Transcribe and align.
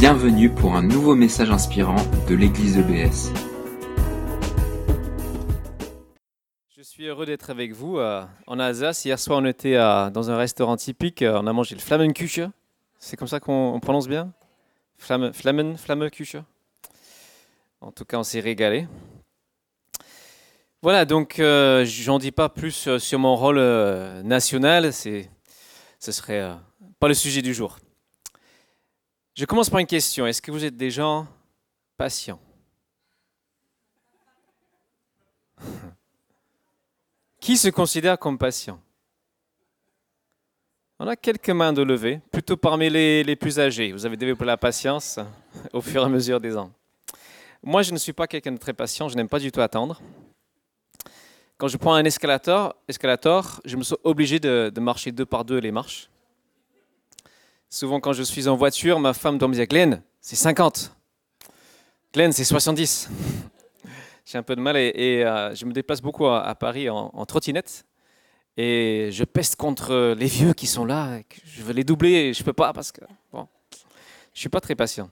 Bienvenue 0.00 0.48
pour 0.48 0.76
un 0.76 0.82
nouveau 0.84 1.16
message 1.16 1.50
inspirant 1.50 1.96
de 2.28 2.36
l'église 2.36 2.78
EBS. 2.78 3.32
Je 6.68 6.82
suis 6.82 7.06
heureux 7.06 7.26
d'être 7.26 7.50
avec 7.50 7.72
vous 7.72 7.98
euh, 7.98 8.24
en 8.46 8.60
Alsace. 8.60 9.04
Hier 9.04 9.18
soir, 9.18 9.40
on 9.42 9.44
était 9.44 9.74
euh, 9.74 10.08
dans 10.10 10.30
un 10.30 10.36
restaurant 10.36 10.76
typique. 10.76 11.22
Euh, 11.22 11.40
on 11.42 11.48
a 11.48 11.52
mangé 11.52 11.74
le 11.74 11.80
Flammenküche. 11.80 12.42
C'est 13.00 13.16
comme 13.16 13.26
ça 13.26 13.40
qu'on 13.40 13.72
on 13.74 13.80
prononce 13.80 14.06
bien? 14.06 14.32
Flamme. 14.98 15.32
En 17.80 17.90
tout 17.90 18.04
cas, 18.04 18.18
on 18.18 18.22
s'est 18.22 18.38
régalé. 18.38 18.86
Voilà, 20.80 21.06
donc 21.06 21.40
j'en 21.40 22.18
dis 22.20 22.30
pas 22.30 22.48
plus 22.48 22.98
sur 22.98 23.18
mon 23.18 23.34
rôle 23.34 23.58
national. 24.22 24.92
C'est, 24.92 25.28
ce 25.98 26.12
serait 26.12 26.52
pas 27.00 27.08
le 27.08 27.14
sujet 27.14 27.42
du 27.42 27.52
jour. 27.52 27.78
Je 29.38 29.44
commence 29.44 29.70
par 29.70 29.78
une 29.78 29.86
question. 29.86 30.26
Est-ce 30.26 30.42
que 30.42 30.50
vous 30.50 30.64
êtes 30.64 30.76
des 30.76 30.90
gens 30.90 31.28
patients? 31.96 32.40
Qui 37.40 37.56
se 37.56 37.68
considère 37.68 38.18
comme 38.18 38.36
patient? 38.36 38.80
On 40.98 41.06
a 41.06 41.14
quelques 41.14 41.50
mains 41.50 41.72
de 41.72 41.82
levée, 41.82 42.20
plutôt 42.32 42.56
parmi 42.56 42.90
les, 42.90 43.36
plus 43.36 43.60
âgés. 43.60 43.92
Vous 43.92 44.04
avez 44.04 44.16
développé 44.16 44.44
la 44.44 44.56
patience 44.56 45.20
au 45.72 45.80
fur 45.80 46.02
et 46.02 46.06
à 46.06 46.08
mesure 46.08 46.40
des 46.40 46.56
ans. 46.56 46.72
Moi, 47.62 47.82
je 47.82 47.92
ne 47.92 47.98
suis 47.98 48.12
pas 48.12 48.26
quelqu'un 48.26 48.50
de 48.50 48.58
très 48.58 48.72
patient, 48.72 49.08
je 49.08 49.14
n'aime 49.14 49.28
pas 49.28 49.38
du 49.38 49.52
tout 49.52 49.60
attendre. 49.60 50.02
Quand 51.58 51.68
je 51.68 51.76
prends 51.76 51.94
un 51.94 52.04
escalator, 52.04 52.74
escalator 52.88 53.60
je 53.64 53.76
me 53.76 53.84
sens 53.84 53.98
obligé 54.02 54.40
de, 54.40 54.72
de 54.74 54.80
marcher 54.80 55.12
deux 55.12 55.26
par 55.26 55.44
deux 55.44 55.58
les 55.58 55.70
marches. 55.70 56.10
Souvent, 57.70 58.00
quand 58.00 58.14
je 58.14 58.22
suis 58.22 58.48
en 58.48 58.56
voiture, 58.56 58.98
ma 58.98 59.12
femme 59.12 59.36
doit 59.36 59.48
me 59.48 59.52
dire 59.52 59.66
Glenn, 59.66 60.02
c'est 60.22 60.36
50. 60.36 60.96
Glenn, 62.14 62.32
c'est 62.32 62.44
70. 62.44 63.10
J'ai 64.24 64.38
un 64.38 64.42
peu 64.42 64.56
de 64.56 64.60
mal 64.60 64.76
et, 64.76 65.22
euh, 65.22 65.54
je 65.54 65.66
me 65.66 65.72
déplace 65.72 66.00
beaucoup 66.00 66.26
à, 66.26 66.54
Paris 66.54 66.88
en, 66.88 67.26
trottinette. 67.26 67.84
Et 68.56 69.10
je 69.12 69.24
peste 69.24 69.56
contre 69.56 70.14
les 70.18 70.26
vieux 70.26 70.54
qui 70.54 70.66
sont 70.66 70.86
là. 70.86 71.20
Je 71.44 71.62
veux 71.62 71.74
les 71.74 71.84
doubler 71.84 72.10
et 72.10 72.34
je 72.34 72.42
peux 72.42 72.54
pas 72.54 72.72
parce 72.72 72.90
que 72.90 73.02
bon, 73.32 73.46
je 74.32 74.40
suis 74.40 74.48
pas 74.48 74.60
très 74.60 74.74
patient. 74.74 75.10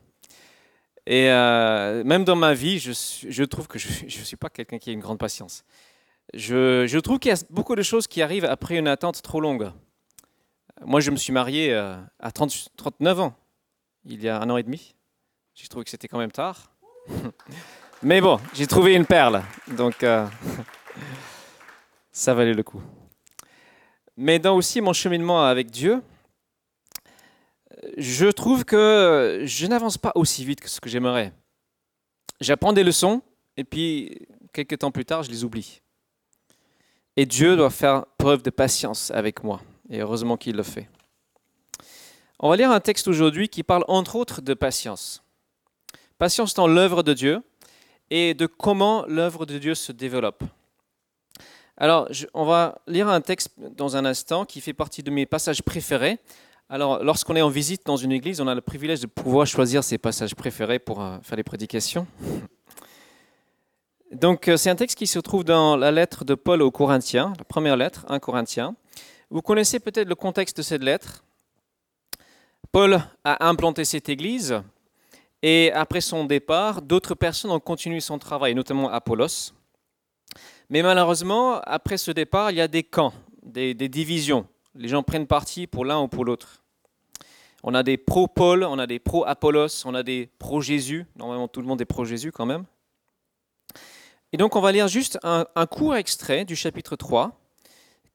Et 1.07 1.31
euh, 1.31 2.03
même 2.05 2.25
dans 2.25 2.37
ma 2.37 2.55
vie, 2.55 2.79
je 2.79 3.45
trouve 3.45 3.69
que 3.69 3.79
je 3.79 4.05
ne 4.05 4.25
suis 4.25 4.37
pas 4.37 4.49
quelqu'un 4.49 4.79
qui 4.79 4.91
a 4.91 4.93
une 4.95 5.01
grande 5.01 5.19
patience. 5.19 5.65
Je, 6.35 6.87
je 6.87 6.99
trouve 6.99 7.19
qu'il 7.19 7.31
y 7.31 7.35
a 7.35 7.43
beaucoup 7.51 7.77
de 7.77 7.83
choses 7.83 8.07
qui 8.07 8.23
arrivent 8.23 8.47
après 8.47 8.77
une 8.77 8.89
attente 8.89 9.23
trop 9.23 9.41
longue. 9.41 9.71
Moi, 10.85 11.01
je 11.01 11.11
me 11.11 11.17
suis 11.17 11.33
marié 11.33 11.73
euh, 11.73 11.97
à 12.19 12.31
30 12.31 12.69
39 12.77 13.21
ans, 13.21 13.35
il 14.05 14.23
y 14.23 14.29
a 14.29 14.41
un 14.41 14.51
an 14.51 14.57
et 14.57 14.63
demi. 14.63 14.95
J'ai 15.55 15.69
trouvé 15.69 15.85
que 15.85 15.91
c'était 15.91 16.07
quand 16.07 16.19
même 16.19 16.33
tard. 16.33 16.71
Mais 18.03 18.21
bon, 18.21 18.39
j'ai 18.53 18.67
trouvé 18.67 18.95
une 18.95 19.07
perle, 19.07 19.43
donc 19.69 20.03
euh, 20.03 20.27
ça 22.13 22.35
valait 22.35 22.53
le 22.53 22.63
coup. 22.63 22.83
Mais 24.19 24.39
dans 24.39 24.55
aussi 24.55 24.83
mon 24.83 24.93
cheminement 24.93 25.45
avec 25.45 25.71
Dieu, 25.71 26.03
je 27.97 28.27
trouve 28.27 28.65
que 28.65 29.43
je 29.45 29.67
n'avance 29.67 29.97
pas 29.97 30.13
aussi 30.15 30.45
vite 30.45 30.61
que 30.61 30.69
ce 30.69 30.81
que 30.81 30.91
j'aimerais. 30.91 31.33
J'apprends 32.41 32.75
des 32.75 32.85
leçons 32.85 33.23
et 33.57 33.65
puis 33.65 34.27
quelques 34.53 34.79
temps 34.79 34.91
plus 34.91 35.07
tard, 35.07 35.23
je 35.23 35.31
les 35.31 35.43
oublie. 35.43 35.81
Et 37.17 37.25
Dieu 37.25 37.57
doit 37.57 37.71
faire 37.71 38.05
preuve 38.19 38.43
de 38.43 38.51
patience 38.51 39.11
avec 39.11 39.43
moi. 39.43 39.63
Et 39.91 40.01
heureusement 40.01 40.37
qu'il 40.37 40.57
le 40.57 40.63
fait. 40.63 40.89
On 42.39 42.51
va 42.51 42.57
lire 42.57 42.71
un 42.71 42.81
texte 42.81 43.09
aujourd'hui 43.09 43.49
qui 43.49 43.63
parle 43.63 43.85
entre 43.89 44.17
autres 44.17 44.43
de 44.43 44.55
patience. 44.55 45.23
Patience 46.19 46.55
dans 46.55 46.67
l'œuvre 46.67 47.03
de 47.03 47.15
Dieu 47.15 47.43
et 48.11 48.35
de 48.35 48.47
comment 48.47 49.05
l'œuvre 49.07 49.47
de 49.47 49.59
Dieu 49.59 49.75
se 49.75 49.93
développe. 49.93 50.45
Alors, 51.79 52.09
on 52.33 52.45
va 52.45 52.81
lire 52.87 53.09
un 53.09 53.21
texte 53.21 53.51
dans 53.59 53.97
un 53.97 54.05
instant 54.05 54.45
qui 54.45 54.61
fait 54.61 54.73
partie 54.73 55.03
de 55.03 55.11
mes 55.11 55.27
passages 55.27 55.63
préférés. 55.63 56.19
Alors, 56.69 57.05
lorsqu'on 57.05 57.37
est 57.37 57.43
en 57.43 57.51
visite 57.51 57.87
dans 57.87 57.97
une 57.97 58.13
église, 58.13 58.41
on 58.41 58.49
a 58.49 58.55
le 58.55 58.61
privilège 58.61 59.01
de 59.01 59.07
pouvoir 59.07 59.47
choisir 59.47 59.85
ses 59.85 59.99
passages 59.99 60.35
préférés 60.35 60.79
pour 60.79 61.03
euh, 61.03 61.19
faire 61.23 61.37
les 61.37 61.45
prédications. 61.45 62.07
Donc, 64.11 64.49
euh, 64.49 64.57
c'est 64.57 64.71
un 64.71 64.75
texte 64.77 64.97
qui 64.97 65.07
se 65.07 65.19
trouve 65.19 65.45
dans 65.45 65.77
la 65.77 65.93
lettre 65.93 66.25
de 66.25 66.35
Paul 66.35 66.63
aux 66.63 66.71
Corinthiens, 66.71 67.35
la 67.39 67.45
première 67.45 67.77
lettre, 67.77 68.07
1 68.09 68.19
Corinthiens. 68.19 68.75
Vous 69.29 69.43
connaissez 69.43 69.81
peut-être 69.81 70.09
le 70.09 70.15
contexte 70.15 70.57
de 70.59 70.63
cette 70.63 70.85
lettre. 70.85 71.25
Paul 72.71 73.03
a 73.25 73.49
implanté 73.49 73.85
cette 73.85 74.09
église 74.09 74.63
et 75.43 75.73
après 75.73 76.01
son 76.01 76.25
départ, 76.25 76.81
d'autres 76.81 77.15
personnes 77.15 77.51
ont 77.51 77.61
continué 77.61 77.99
son 78.01 78.19
travail, 78.19 78.55
notamment 78.55 78.89
Apollos. 78.89 79.53
Mais 80.71 80.83
malheureusement, 80.83 81.61
après 81.63 81.97
ce 81.97 82.13
départ, 82.13 82.53
il 82.53 82.59
y 82.59 82.61
a 82.61 82.69
des 82.69 82.85
camps, 82.85 83.13
des, 83.43 83.75
divisions. 83.75 84.47
Les 84.77 84.89
gens 84.89 85.03
prennent 85.03 85.27
parti 85.27 85.67
pour 85.67 85.85
l'un 85.85 86.01
ou 86.01 86.09
pour 86.09 86.25
l'autre. 86.25 86.63
On 87.65 87.75
a 87.75 87.83
des 87.83 87.97
pro-Paul, 87.97 88.63
on 88.63 88.79
a 88.79 88.87
des 88.87 89.01
pro-Apollos, 89.01 89.85
on 89.87 89.95
a 89.95 90.05
des 90.05 90.31
pro-Jésus. 90.39 91.05
Normalement, 91.17 91.49
tout 91.49 91.61
le 91.61 91.67
monde 91.67 91.81
est 91.81 91.87
pro-Jésus 91.87 92.31
quand 92.31 92.47
même. 92.47 92.65
Et 94.33 94.37
donc, 94.37 94.55
on 94.55 94.61
va 94.61 94.71
lire 94.71 94.87
juste 94.87 95.19
un 95.23 95.67
court 95.67 95.97
extrait 95.97 96.45
du 96.45 96.55
chapitre 96.55 96.95
3 96.95 97.37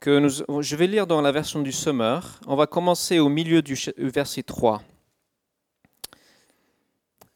je 0.06 0.76
vais 0.76 0.88
lire 0.88 1.06
dans 1.06 1.22
la 1.22 1.32
version 1.32 1.62
du 1.62 1.72
Summer. 1.72 2.40
On 2.48 2.56
va 2.56 2.66
commencer 2.66 3.20
au 3.20 3.30
milieu 3.30 3.62
du 3.62 3.78
verset 3.98 4.44
3. 4.44 4.82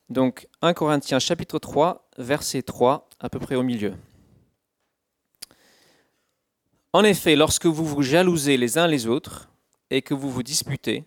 Donc 0.09 0.47
1 0.61 0.73
Corinthiens 0.73 1.19
chapitre 1.19 1.59
3, 1.59 2.09
verset 2.17 2.61
3, 2.61 3.09
à 3.19 3.29
peu 3.29 3.39
près 3.39 3.55
au 3.55 3.63
milieu. 3.63 3.93
En 6.93 7.03
effet, 7.03 7.35
lorsque 7.35 7.65
vous 7.65 7.85
vous 7.85 8.01
jalousez 8.01 8.57
les 8.57 8.77
uns 8.77 8.87
les 8.87 9.07
autres 9.07 9.49
et 9.89 10.01
que 10.01 10.13
vous 10.13 10.31
vous 10.31 10.43
disputez, 10.43 11.03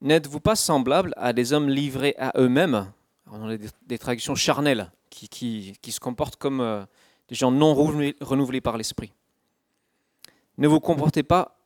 n'êtes-vous 0.00 0.40
pas 0.40 0.56
semblables 0.56 1.12
à 1.16 1.32
des 1.32 1.52
hommes 1.52 1.68
livrés 1.68 2.14
à 2.18 2.32
eux-mêmes? 2.38 2.90
On 3.30 3.56
des, 3.86 3.98
traductions 3.98 4.34
charnelles 4.34 4.90
qui, 5.10 5.74
se 5.88 6.00
comportent 6.00 6.36
comme 6.36 6.60
euh, 6.60 6.84
des 7.28 7.34
gens 7.34 7.50
non 7.50 7.74
renouvelés 7.74 8.60
par 8.60 8.76
l'esprit. 8.76 9.12
Ne 10.58 10.68
vous 10.68 10.80
comportez 10.80 11.22
pas, 11.22 11.58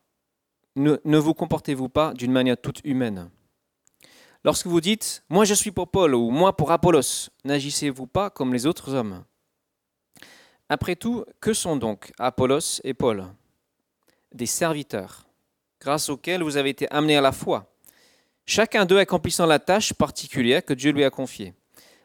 ne, 0.74 1.18
vous 1.18 1.34
comportez-vous 1.34 1.88
pas 1.88 2.12
d'une 2.14 2.32
manière 2.32 2.56
toute 2.60 2.80
humaine 2.84 3.30
Lorsque 4.42 4.66
vous 4.66 4.80
dites 4.80 5.22
Moi 5.28 5.44
je 5.44 5.54
suis 5.54 5.70
pour 5.70 5.90
Paul 5.90 6.14
ou 6.14 6.30
Moi 6.30 6.56
pour 6.56 6.72
Apollos, 6.72 7.28
n'agissez-vous 7.44 8.06
pas 8.06 8.30
comme 8.30 8.52
les 8.52 8.66
autres 8.66 8.94
hommes? 8.94 9.24
Après 10.68 10.96
tout, 10.96 11.24
que 11.40 11.52
sont 11.52 11.76
donc 11.76 12.12
Apollos 12.18 12.80
et 12.84 12.94
Paul? 12.94 13.26
Des 14.32 14.46
serviteurs, 14.46 15.26
grâce 15.80 16.08
auxquels 16.08 16.42
vous 16.42 16.56
avez 16.56 16.70
été 16.70 16.90
amenés 16.90 17.16
à 17.16 17.20
la 17.20 17.32
foi, 17.32 17.72
chacun 18.46 18.86
d'eux 18.86 18.98
accomplissant 18.98 19.46
la 19.46 19.58
tâche 19.58 19.92
particulière 19.92 20.64
que 20.64 20.74
Dieu 20.74 20.92
lui 20.92 21.04
a 21.04 21.10
confiée. 21.10 21.54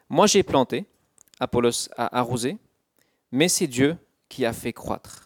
Moi 0.08 0.26
j'ai 0.26 0.42
planté, 0.42 0.84
Apollos 1.40 1.88
a 1.96 2.16
arrosé, 2.18 2.58
mais 3.32 3.48
c'est 3.48 3.66
Dieu 3.66 3.96
qui 4.28 4.44
a 4.44 4.52
fait 4.52 4.72
croître. 4.72 5.25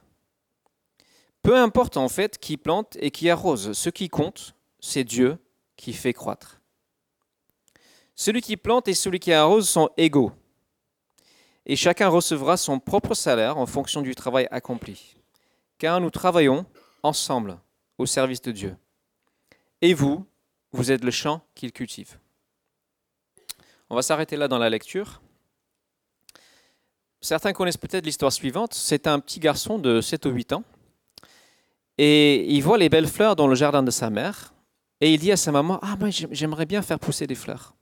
Peu 1.43 1.56
importe 1.56 1.97
en 1.97 2.09
fait 2.09 2.39
qui 2.39 2.56
plante 2.56 2.97
et 3.01 3.11
qui 3.11 3.31
arrose, 3.31 3.73
ce 3.73 3.91
qui 3.91 4.09
compte, 4.09 4.55
c'est 4.78 5.05
Dieu 5.05 5.39
qui 5.77 5.93
fait 5.93 6.12
croître. 6.12 6.61
Celui 8.15 8.43
qui 8.43 8.56
plante 8.56 8.89
et 8.89 8.95
celui 8.95 9.19
qui 9.19 9.33
arrose 9.33 9.69
sont 9.69 9.89
égaux, 9.97 10.33
et 11.67 11.77
chacun 11.77 12.09
recevra 12.09 12.56
son 12.56 12.78
propre 12.78 13.15
salaire 13.15 13.56
en 13.56 13.67
fonction 13.67 14.03
du 14.03 14.15
travail 14.15 14.47
accompli, 14.51 15.17
car 15.78 16.01
nous 16.01 16.11
travaillons 16.11 16.67
ensemble 17.03 17.59
au 17.97 18.07
service 18.07 18.43
de 18.43 18.53
Dieu. 18.53 18.77
Et 19.81 19.95
vous, 19.95 20.27
vous 20.72 20.91
êtes 20.91 21.05
le 21.05 21.11
champ 21.11 21.43
qu'il 21.55 21.72
cultive. 21.72 22.19
On 23.89 23.97
va 23.97 24.03
s'arrêter 24.03 24.36
là 24.36 24.48
dans 24.48 24.59
la 24.59 24.71
lecture. 24.71 25.21
Certains 27.21 27.53
connaissent 27.53 27.77
peut-être 27.77 28.04
l'histoire 28.04 28.33
suivante. 28.33 28.75
C'est 28.75 29.07
un 29.07 29.19
petit 29.21 29.41
garçon 29.41 29.78
de 29.78 30.01
7 30.01 30.27
ou 30.27 30.31
8 30.31 30.53
ans. 30.53 30.65
Et 32.02 32.50
il 32.50 32.62
voit 32.62 32.78
les 32.78 32.88
belles 32.88 33.06
fleurs 33.06 33.36
dans 33.36 33.47
le 33.47 33.54
jardin 33.54 33.82
de 33.82 33.91
sa 33.91 34.08
mère. 34.08 34.54
Et 35.02 35.12
il 35.12 35.20
dit 35.20 35.32
à 35.32 35.36
sa 35.36 35.52
maman, 35.52 35.78
Ah, 35.82 35.97
moi 36.00 36.08
j'aimerais 36.08 36.64
bien 36.64 36.80
faire 36.80 36.98
pousser 36.98 37.26
des 37.26 37.34
fleurs. 37.34 37.74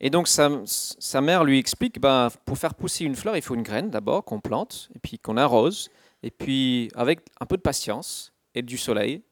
Et 0.00 0.10
donc 0.10 0.28
sa, 0.28 1.20
mère 1.22 1.44
lui 1.44 1.58
explique, 1.58 1.98
ben, 1.98 2.28
pour 2.44 2.58
faire 2.58 2.74
pousser 2.74 3.06
une 3.06 3.16
fleur, 3.16 3.36
il 3.36 3.42
faut 3.42 3.54
une 3.54 3.62
graine 3.62 3.88
d'abord 3.88 4.22
qu'on 4.22 4.40
plante, 4.40 4.90
et 4.94 4.98
puis 4.98 5.18
qu'on 5.18 5.38
arrose, 5.38 5.88
et 6.22 6.30
puis 6.30 6.90
avec 6.94 7.20
un 7.40 7.46
peu 7.46 7.56
de 7.56 7.62
patience 7.62 8.34
et 8.54 8.60
du 8.60 8.76
soleil, 8.76 9.22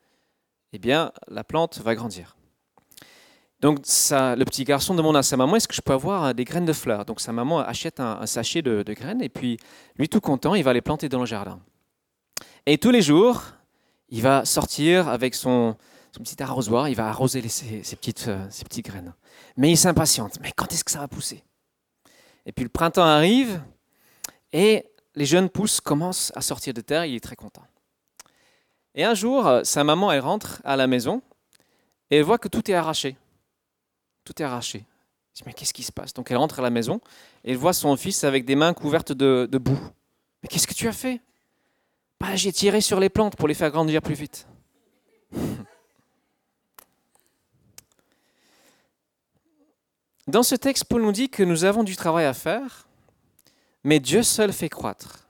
eh 0.73 0.79
bien 0.79 1.13
la 1.29 1.45
plante 1.45 1.79
va 1.81 1.95
grandir. 1.95 2.39
Donc 3.61 3.81
ça, 3.83 4.35
le 4.35 4.47
petit 4.47 4.65
garçon 4.65 4.95
demande 4.95 5.17
à 5.17 5.23
sa 5.23 5.37
maman, 5.37 5.57
est-ce 5.57 5.69
que 5.69 5.75
je 5.75 5.83
peux 5.83 5.93
avoir 5.93 6.25
euh, 6.25 6.33
des 6.33 6.45
graines 6.45 6.65
de 6.65 6.73
fleurs? 6.73 7.05
Donc 7.05 7.21
sa 7.21 7.33
maman 7.33 7.59
achète 7.59 8.01
un, 8.01 8.25
sachet 8.25 8.63
de 8.63 8.83
graines, 8.95 9.21
et 9.21 9.29
puis 9.29 9.59
lui 9.99 10.09
tout 10.09 10.23
content, 10.23 10.55
il 10.55 10.65
va 10.65 10.73
les 10.73 10.81
planter 10.81 11.11
dans 11.11 11.21
le 11.21 11.27
jardin. 11.27 11.61
Et 12.69 12.79
tous 12.79 12.91
les 12.91 13.01
jours, 13.01 13.45
il 14.09 14.23
va 14.23 14.45
sortir 14.45 15.09
avec 15.09 15.37
son, 15.37 15.77
petit 16.13 16.43
arrosoir, 16.43 16.89
il 16.89 16.97
va 16.97 17.07
arroser 17.07 17.47
ses, 17.49 17.81
petites, 17.97 18.27
euh, 18.27 18.45
ses 18.51 18.65
petites 18.65 18.87
graines. 18.87 19.15
Mais 19.57 19.71
il 19.71 19.77
s'impatiente. 19.77 20.39
Mais 20.41 20.51
quand 20.51 20.73
est-ce 20.73 20.83
que 20.83 20.91
ça 20.91 20.99
va 20.99 21.07
pousser? 21.07 21.45
Et 22.45 22.51
puis 22.51 22.65
le 22.65 22.69
printemps 22.69 23.05
arrive 23.05 23.61
et 24.53 24.85
les 25.15 25.27
jeunes 25.27 25.49
pousses 25.49 25.81
commencent 25.81 26.33
à 26.35 26.41
sortir 26.41 26.75
de 26.75 26.81
terre. 26.81 27.05
Il 27.05 27.15
est 27.15 27.21
très 27.21 27.37
content. 27.37 27.63
Et 28.97 29.05
un 29.05 29.15
jour, 29.15 29.47
euh, 29.47 29.63
sa 29.63 29.85
maman, 29.85 30.11
elle 30.11 30.21
rentre 30.21 30.61
à 30.65 30.75
la 30.77 30.89
maison 30.89 31.23
et 32.11 32.17
elle 32.17 32.25
voit 32.25 32.39
que 32.39 32.49
tout 32.49 32.69
est 32.69 32.75
arraché. 32.75 33.17
Tout 34.25 34.43
est 34.43 34.45
arraché. 34.45 34.79
Elle 34.79 35.35
dit, 35.35 35.43
mais 35.47 35.53
qu'est-ce 35.53 35.75
qui 35.75 35.85
se 35.85 35.93
passe? 35.93 36.13
Donc 36.15 36.33
elle 36.33 36.37
rentre 36.37 36.59
à 36.59 36.63
la 36.63 36.71
maison 36.71 37.01
et 37.45 37.53
elle 37.53 37.59
voit 37.59 37.73
son 37.73 37.97
fils 37.97 38.25
avec 38.25 38.45
des 38.45 38.57
mains 38.57 38.75
couvertes 38.75 39.13
de 39.13 39.59
boue. 39.59 39.79
Mais 40.43 40.49
qu'est-ce 40.49 40.67
que 40.67 40.75
tu 40.75 40.89
as 40.89 40.93
fait? 40.93 41.21
Bah, 42.21 42.35
J'ai 42.37 42.53
tiré 42.53 42.81
sur 42.81 43.01
les 43.01 43.09
plantes 43.09 43.37
pour 43.37 43.49
les 43.49 43.55
faire 43.55 43.71
grandir 43.71 44.03
plus 44.03 44.15
vite. 44.15 44.47
Dans 50.27 50.43
ce 50.43 50.55
texte, 50.57 50.85
Paul 50.87 51.03
nous 51.03 51.13
dit 51.13 51.29
que 51.31 51.43
nous 51.43 51.65
avons 51.65 51.85
du 51.85 51.95
travail 51.97 52.25
à 52.25 52.35
faire, 52.35 52.89
mais 53.85 54.01
Dieu 54.01 54.23
seul 54.23 54.53
fait 54.53 54.69
croître. 54.69 55.29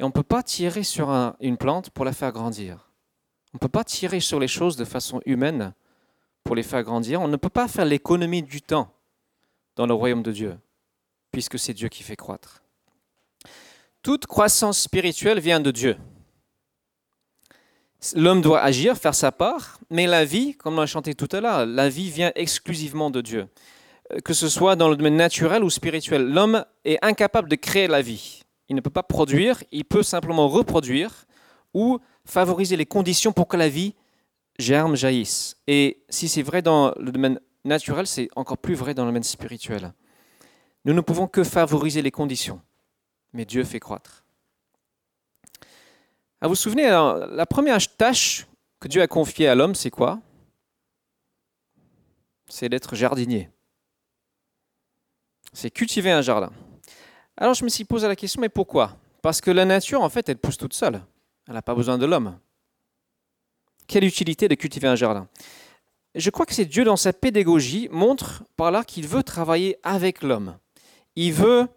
Et 0.00 0.04
on 0.04 0.08
ne 0.08 0.12
peut 0.12 0.22
pas 0.24 0.42
tirer 0.42 0.82
sur 0.82 1.10
un- 1.10 1.36
une 1.40 1.56
plante 1.56 1.90
pour 1.90 2.04
la 2.04 2.12
faire 2.12 2.32
grandir. 2.32 2.90
On 3.52 3.56
ne 3.56 3.60
peut 3.60 3.68
pas 3.68 3.84
tirer 3.84 4.20
sur 4.20 4.40
les 4.40 4.48
choses 4.48 4.76
de 4.76 4.84
façon 4.84 5.20
humaine 5.24 5.72
pour 6.44 6.54
les 6.56 6.62
faire 6.62 6.82
grandir. 6.82 7.20
On 7.20 7.28
ne 7.28 7.36
peut 7.36 7.48
pas 7.48 7.68
faire 7.68 7.84
l'économie 7.84 8.42
du 8.42 8.60
temps 8.62 8.92
dans 9.76 9.86
le 9.86 9.94
royaume 9.94 10.22
de 10.22 10.32
Dieu, 10.32 10.58
puisque 11.30 11.58
c'est 11.58 11.74
Dieu 11.74 11.88
qui 11.88 12.02
fait 12.02 12.16
croître. 12.16 12.62
Toute 14.08 14.26
croissance 14.26 14.80
spirituelle 14.80 15.38
vient 15.38 15.60
de 15.60 15.70
Dieu. 15.70 15.98
L'homme 18.14 18.40
doit 18.40 18.62
agir, 18.62 18.96
faire 18.96 19.14
sa 19.14 19.32
part, 19.32 19.78
mais 19.90 20.06
la 20.06 20.24
vie, 20.24 20.54
comme 20.54 20.78
on 20.78 20.80
a 20.80 20.86
chanté 20.86 21.12
tout 21.12 21.28
à 21.30 21.42
l'heure, 21.42 21.66
la 21.66 21.90
vie 21.90 22.08
vient 22.08 22.32
exclusivement 22.34 23.10
de 23.10 23.20
Dieu. 23.20 23.48
Euh, 24.14 24.20
Que 24.20 24.32
ce 24.32 24.48
soit 24.48 24.76
dans 24.76 24.88
le 24.88 24.96
domaine 24.96 25.16
naturel 25.16 25.62
ou 25.62 25.68
spirituel, 25.68 26.26
l'homme 26.26 26.64
est 26.86 26.96
incapable 27.04 27.50
de 27.50 27.56
créer 27.56 27.86
la 27.86 28.00
vie. 28.00 28.44
Il 28.70 28.76
ne 28.76 28.80
peut 28.80 28.88
pas 28.88 29.02
produire, 29.02 29.62
il 29.72 29.84
peut 29.84 30.02
simplement 30.02 30.48
reproduire 30.48 31.26
ou 31.74 31.98
favoriser 32.24 32.78
les 32.78 32.86
conditions 32.86 33.32
pour 33.32 33.46
que 33.46 33.58
la 33.58 33.68
vie 33.68 33.94
germe, 34.58 34.96
jaillisse. 34.96 35.58
Et 35.66 36.02
si 36.08 36.30
c'est 36.30 36.40
vrai 36.40 36.62
dans 36.62 36.94
le 36.98 37.12
domaine 37.12 37.40
naturel, 37.66 38.06
c'est 38.06 38.30
encore 38.36 38.56
plus 38.56 38.74
vrai 38.74 38.94
dans 38.94 39.04
le 39.04 39.10
domaine 39.10 39.22
spirituel. 39.22 39.92
Nous 40.86 40.94
ne 40.94 41.02
pouvons 41.02 41.26
que 41.26 41.44
favoriser 41.44 42.00
les 42.00 42.10
conditions, 42.10 42.62
mais 43.32 43.44
Dieu 43.44 43.64
fait 43.64 43.80
croître. 43.80 44.24
Ah, 46.40 46.46
vous 46.46 46.50
vous 46.50 46.54
souvenez, 46.54 46.86
alors, 46.86 47.26
la 47.26 47.46
première 47.46 47.78
tâche 47.96 48.46
que 48.80 48.88
Dieu 48.88 49.02
a 49.02 49.08
confiée 49.08 49.48
à 49.48 49.54
l'homme, 49.54 49.74
c'est 49.74 49.90
quoi? 49.90 50.20
C'est 52.46 52.68
d'être 52.68 52.94
jardinier. 52.94 53.50
C'est 55.52 55.70
cultiver 55.70 56.12
un 56.12 56.22
jardin. 56.22 56.52
Alors 57.36 57.54
je 57.54 57.64
me 57.64 57.68
suis 57.68 57.84
posé 57.84 58.06
la 58.06 58.16
question, 58.16 58.40
mais 58.40 58.48
pourquoi? 58.48 58.96
Parce 59.22 59.40
que 59.40 59.50
la 59.50 59.64
nature, 59.64 60.02
en 60.02 60.08
fait, 60.08 60.28
elle 60.28 60.38
pousse 60.38 60.56
toute 60.56 60.74
seule. 60.74 61.02
Elle 61.46 61.54
n'a 61.54 61.62
pas 61.62 61.74
besoin 61.74 61.98
de 61.98 62.06
l'homme. 62.06 62.38
Quelle 63.86 64.04
utilité 64.04 64.48
de 64.48 64.54
cultiver 64.54 64.88
un 64.88 64.96
jardin? 64.96 65.28
Je 66.14 66.30
crois 66.30 66.46
que 66.46 66.54
c'est 66.54 66.64
Dieu, 66.64 66.84
dans 66.84 66.96
sa 66.96 67.12
pédagogie, 67.12 67.88
montre 67.90 68.44
par 68.56 68.70
là 68.70 68.84
qu'il 68.84 69.06
veut 69.06 69.22
travailler 69.22 69.78
avec 69.82 70.22
l'homme. 70.22 70.58
Il 71.16 71.32
veut 71.32 71.68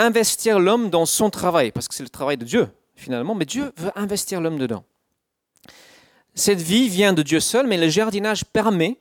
investir 0.00 0.58
l'homme 0.58 0.90
dans 0.90 1.06
son 1.06 1.30
travail, 1.30 1.72
parce 1.72 1.88
que 1.88 1.94
c'est 1.94 2.02
le 2.02 2.08
travail 2.08 2.36
de 2.36 2.44
Dieu, 2.44 2.68
finalement, 2.94 3.34
mais 3.34 3.44
Dieu 3.44 3.72
veut 3.76 3.92
investir 3.94 4.40
l'homme 4.40 4.58
dedans. 4.58 4.84
Cette 6.34 6.60
vie 6.60 6.88
vient 6.88 7.12
de 7.12 7.22
Dieu 7.22 7.40
seul, 7.40 7.66
mais 7.66 7.76
le 7.76 7.88
jardinage 7.88 8.44
permet 8.44 8.98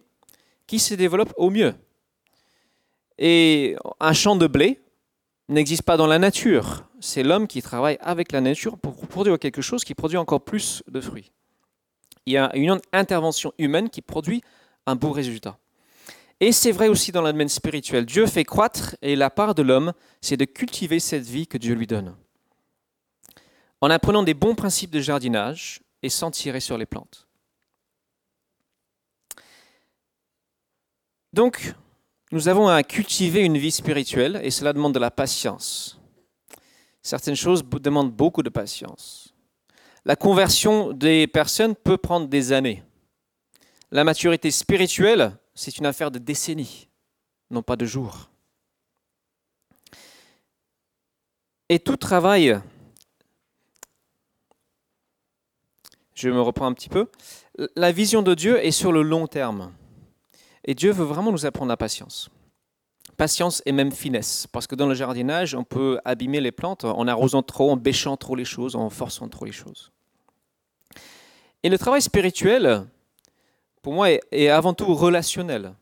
qu'il 0.65 0.79
se 0.79 0.93
développe 0.95 1.33
au 1.37 1.49
mieux. 1.49 1.75
Et 3.17 3.75
un 3.99 4.13
champ 4.13 4.35
de 4.35 4.47
blé 4.47 4.81
n'existe 5.49 5.83
pas 5.83 5.97
dans 5.97 6.07
la 6.07 6.19
nature. 6.19 6.87
C'est 6.99 7.23
l'homme 7.23 7.47
qui 7.47 7.61
travaille 7.61 7.97
avec 8.01 8.31
la 8.31 8.41
nature 8.41 8.77
pour 8.77 9.07
produire 9.07 9.39
quelque 9.39 9.61
chose 9.61 9.83
qui 9.83 9.93
produit 9.93 10.17
encore 10.17 10.41
plus 10.41 10.83
de 10.87 10.99
fruits. 10.99 11.31
Il 12.25 12.33
y 12.33 12.37
a 12.37 12.53
une 12.55 12.79
intervention 12.91 13.53
humaine 13.57 13.89
qui 13.89 14.01
produit 14.01 14.41
un 14.85 14.95
beau 14.95 15.11
résultat. 15.11 15.57
Et 16.39 16.51
c'est 16.51 16.71
vrai 16.71 16.87
aussi 16.87 17.11
dans 17.11 17.21
le 17.21 17.31
domaine 17.31 17.49
spirituel. 17.49 18.05
Dieu 18.05 18.27
fait 18.27 18.45
croître 18.45 18.95
et 19.01 19.15
la 19.15 19.29
part 19.29 19.55
de 19.55 19.63
l'homme, 19.63 19.93
c'est 20.21 20.37
de 20.37 20.45
cultiver 20.45 20.99
cette 20.99 21.25
vie 21.25 21.47
que 21.47 21.57
Dieu 21.57 21.73
lui 21.73 21.87
donne. 21.87 22.15
En 23.81 23.89
apprenant 23.89 24.23
des 24.23 24.33
bons 24.33 24.55
principes 24.55 24.91
de 24.91 24.99
jardinage 24.99 25.81
et 26.03 26.09
sans 26.09 26.31
tirer 26.31 26.59
sur 26.59 26.77
les 26.77 26.85
plantes. 26.85 27.27
Donc, 31.33 31.73
nous 32.31 32.47
avons 32.47 32.67
à 32.67 32.83
cultiver 32.83 33.41
une 33.41 33.57
vie 33.57 33.71
spirituelle 33.71 34.39
et 34.43 34.51
cela 34.51 34.73
demande 34.73 34.93
de 34.93 34.99
la 34.99 35.11
patience. 35.11 35.99
Certaines 37.01 37.35
choses 37.35 37.63
demandent 37.63 38.11
beaucoup 38.11 38.43
de 38.43 38.49
patience. 38.49 39.33
La 40.05 40.15
conversion 40.15 40.93
des 40.93 41.27
personnes 41.27 41.75
peut 41.75 41.97
prendre 41.97 42.27
des 42.27 42.51
années. 42.51 42.83
La 43.91 44.03
maturité 44.03 44.51
spirituelle, 44.51 45.37
c'est 45.57 45.79
une 45.79 45.87
affaire 45.87 46.11
de 46.11 46.19
décennies, 46.19 46.87
non 47.49 47.63
pas 47.63 47.75
de 47.75 47.85
jours. 47.85 48.29
Et 51.67 51.79
tout 51.79 51.97
travail, 51.97 52.61
je 56.13 56.29
me 56.29 56.39
reprends 56.39 56.67
un 56.67 56.73
petit 56.73 56.89
peu, 56.89 57.07
la 57.75 57.91
vision 57.91 58.21
de 58.21 58.35
Dieu 58.35 58.63
est 58.63 58.71
sur 58.71 58.91
le 58.91 59.01
long 59.01 59.25
terme. 59.25 59.73
Et 60.63 60.75
Dieu 60.75 60.91
veut 60.91 61.05
vraiment 61.05 61.31
nous 61.31 61.45
apprendre 61.45 61.69
la 61.69 61.77
patience. 61.77 62.29
Patience 63.17 63.63
et 63.65 63.71
même 63.71 63.91
finesse. 63.91 64.45
Parce 64.45 64.67
que 64.67 64.75
dans 64.75 64.85
le 64.85 64.93
jardinage, 64.93 65.55
on 65.55 65.63
peut 65.63 65.99
abîmer 66.05 66.39
les 66.39 66.51
plantes 66.51 66.85
en 66.85 67.07
arrosant 67.07 67.41
trop, 67.41 67.71
en 67.71 67.77
bêchant 67.77 68.15
trop 68.15 68.35
les 68.35 68.45
choses, 68.45 68.75
en 68.75 68.91
forçant 68.91 69.27
trop 69.27 69.45
les 69.45 69.51
choses. 69.51 69.91
Et 71.63 71.69
le 71.69 71.79
travail 71.79 72.01
spirituel, 72.03 72.85
pour 73.81 73.93
moi, 73.93 74.09
est, 74.11 74.49
avant 74.49 74.73
tout 74.73 74.93
relationnel. 74.93 75.73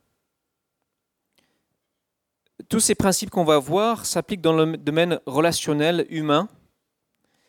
Tous 2.70 2.80
ces 2.80 2.96
principes 2.96 3.30
qu'on 3.30 3.44
va 3.44 3.60
voir 3.60 4.06
s'appliquent 4.06 4.42
dans 4.42 4.54
le 4.54 4.78
domaine 4.78 5.20
relationnel 5.26 6.06
humain. 6.10 6.50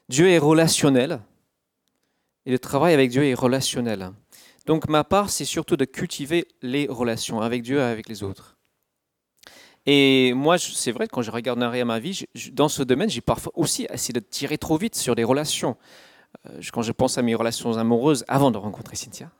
Dieu 0.09 0.29
est 0.29 0.39
relationnel. 0.39 1.21
Et 2.45 2.51
le 2.51 2.59
travail 2.59 2.95
avec 2.95 3.11
Dieu 3.11 3.25
est 3.25 3.35
relationnel. 3.35 4.13
Donc 4.67 4.89
ma 4.89 5.05
part, 5.05 5.31
c'est 5.31 5.45
surtout 5.45 5.77
de 5.77 5.85
cultiver 5.85 6.47
les 6.63 6.87
relations 6.89 7.41
avec 7.41 7.63
Dieu 7.63 7.79
et 7.79 7.83
avec 7.83 8.09
les 8.09 8.23
autres. 8.23 8.57
Et 9.87 10.33
moi, 10.35 10.59
c'est 10.59 10.91
vrai, 10.91 11.07
quand 11.07 11.23
je 11.23 11.31
regarde 11.31 11.61
en 11.61 11.63
arrière 11.63 11.87
ma 11.87 12.01
vie, 12.01 12.25
dans 12.53 12.69
ce 12.69 12.83
domaine, 12.83 13.09
j'ai 13.09 13.21
parfois 13.21 13.53
aussi 13.55 13.87
essayé 13.93 14.13
de 14.13 14.19
tirer 14.21 14.59
trop 14.59 14.77
vite 14.77 14.97
sur 14.97 15.15
des 15.15 15.23
relations. 15.23 15.77
Euh, 16.51 16.61
Quand 16.73 16.83
je 16.83 16.91
pense 16.91 17.19
à 17.19 17.23
mes 17.23 17.37
relations 17.37 17.77
amoureuses 17.77 18.25
avant 18.27 18.51
de 18.51 18.59
rencontrer 18.59 18.97
Cynthia, 18.97 19.31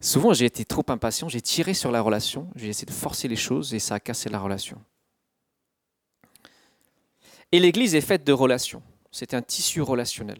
souvent 0.00 0.32
j'ai 0.32 0.44
été 0.44 0.64
trop 0.64 0.84
impatient, 0.88 1.28
j'ai 1.28 1.40
tiré 1.40 1.74
sur 1.74 1.90
la 1.90 2.00
relation, 2.00 2.48
j'ai 2.54 2.68
essayé 2.68 2.86
de 2.86 2.92
forcer 2.92 3.28
les 3.28 3.36
choses 3.36 3.74
et 3.74 3.78
ça 3.78 3.96
a 3.96 4.00
cassé 4.00 4.28
la 4.28 4.38
relation. 4.38 4.78
Et 7.52 7.60
l'Église 7.60 7.94
est 7.94 8.00
faite 8.00 8.24
de 8.24 8.32
relations. 8.32 8.82
C'est 9.12 9.34
un 9.34 9.42
tissu 9.42 9.80
relationnel. 9.80 10.38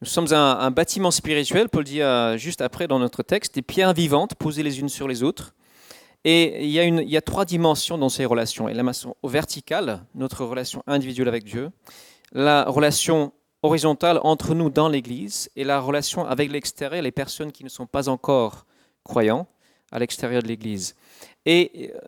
Nous 0.00 0.06
sommes 0.06 0.32
un, 0.32 0.70
bâtiment 0.70 1.10
spirituel, 1.10 1.68
Paul 1.68 1.82
dit 1.82 2.02
euh, 2.02 2.36
juste 2.36 2.60
après 2.60 2.86
dans 2.86 3.00
notre 3.00 3.24
texte, 3.24 3.56
des 3.56 3.62
pierres 3.62 3.94
vivantes 3.94 4.36
posées 4.36 4.62
les 4.62 4.78
unes 4.78 4.88
sur 4.88 5.08
les 5.08 5.24
autres. 5.24 5.54
Et 6.24 6.64
il 6.64 6.70
y, 6.70 7.16
a 7.16 7.20
trois 7.20 7.44
dimensions 7.44 7.96
dans 7.96 8.08
ces 8.08 8.24
relations. 8.24 8.68
Et 8.68 8.74
la 8.74 8.82
maçon 8.82 9.16
verticale, 9.24 10.04
notre 10.14 10.44
relation 10.44 10.82
individuelle 10.86 11.28
avec 11.28 11.44
Dieu, 11.44 11.70
la 12.32 12.64
relation 12.64 13.32
horizontale 13.62 14.20
entre 14.22 14.54
nous 14.54 14.70
dans 14.70 14.88
l'Église 14.88 15.50
et 15.56 15.64
la 15.64 15.80
relation 15.80 16.24
avec 16.24 16.50
l'extérieur, 16.50 17.02
les 17.02 17.12
personnes 17.12 17.52
qui 17.52 17.64
ne 17.64 17.68
sont 17.68 17.86
pas 17.86 18.08
encore 18.08 18.66
croyants 19.04 19.46
à 19.90 19.98
l'extérieur 19.98 20.42
de 20.42 20.48
l'Église. 20.48 20.94
Et 21.44 21.92
euh, 21.94 21.98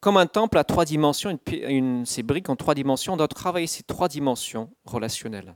comme 0.00 0.16
un 0.16 0.26
temple 0.26 0.58
à 0.58 0.64
trois 0.64 0.84
dimensions, 0.84 1.38
ces 2.04 2.22
briques 2.22 2.48
en 2.48 2.56
trois 2.56 2.74
dimensions, 2.74 3.12
on 3.12 3.16
doit 3.16 3.28
travailler 3.28 3.66
ces 3.66 3.82
trois 3.82 4.08
dimensions 4.08 4.70
relationnelles. 4.84 5.54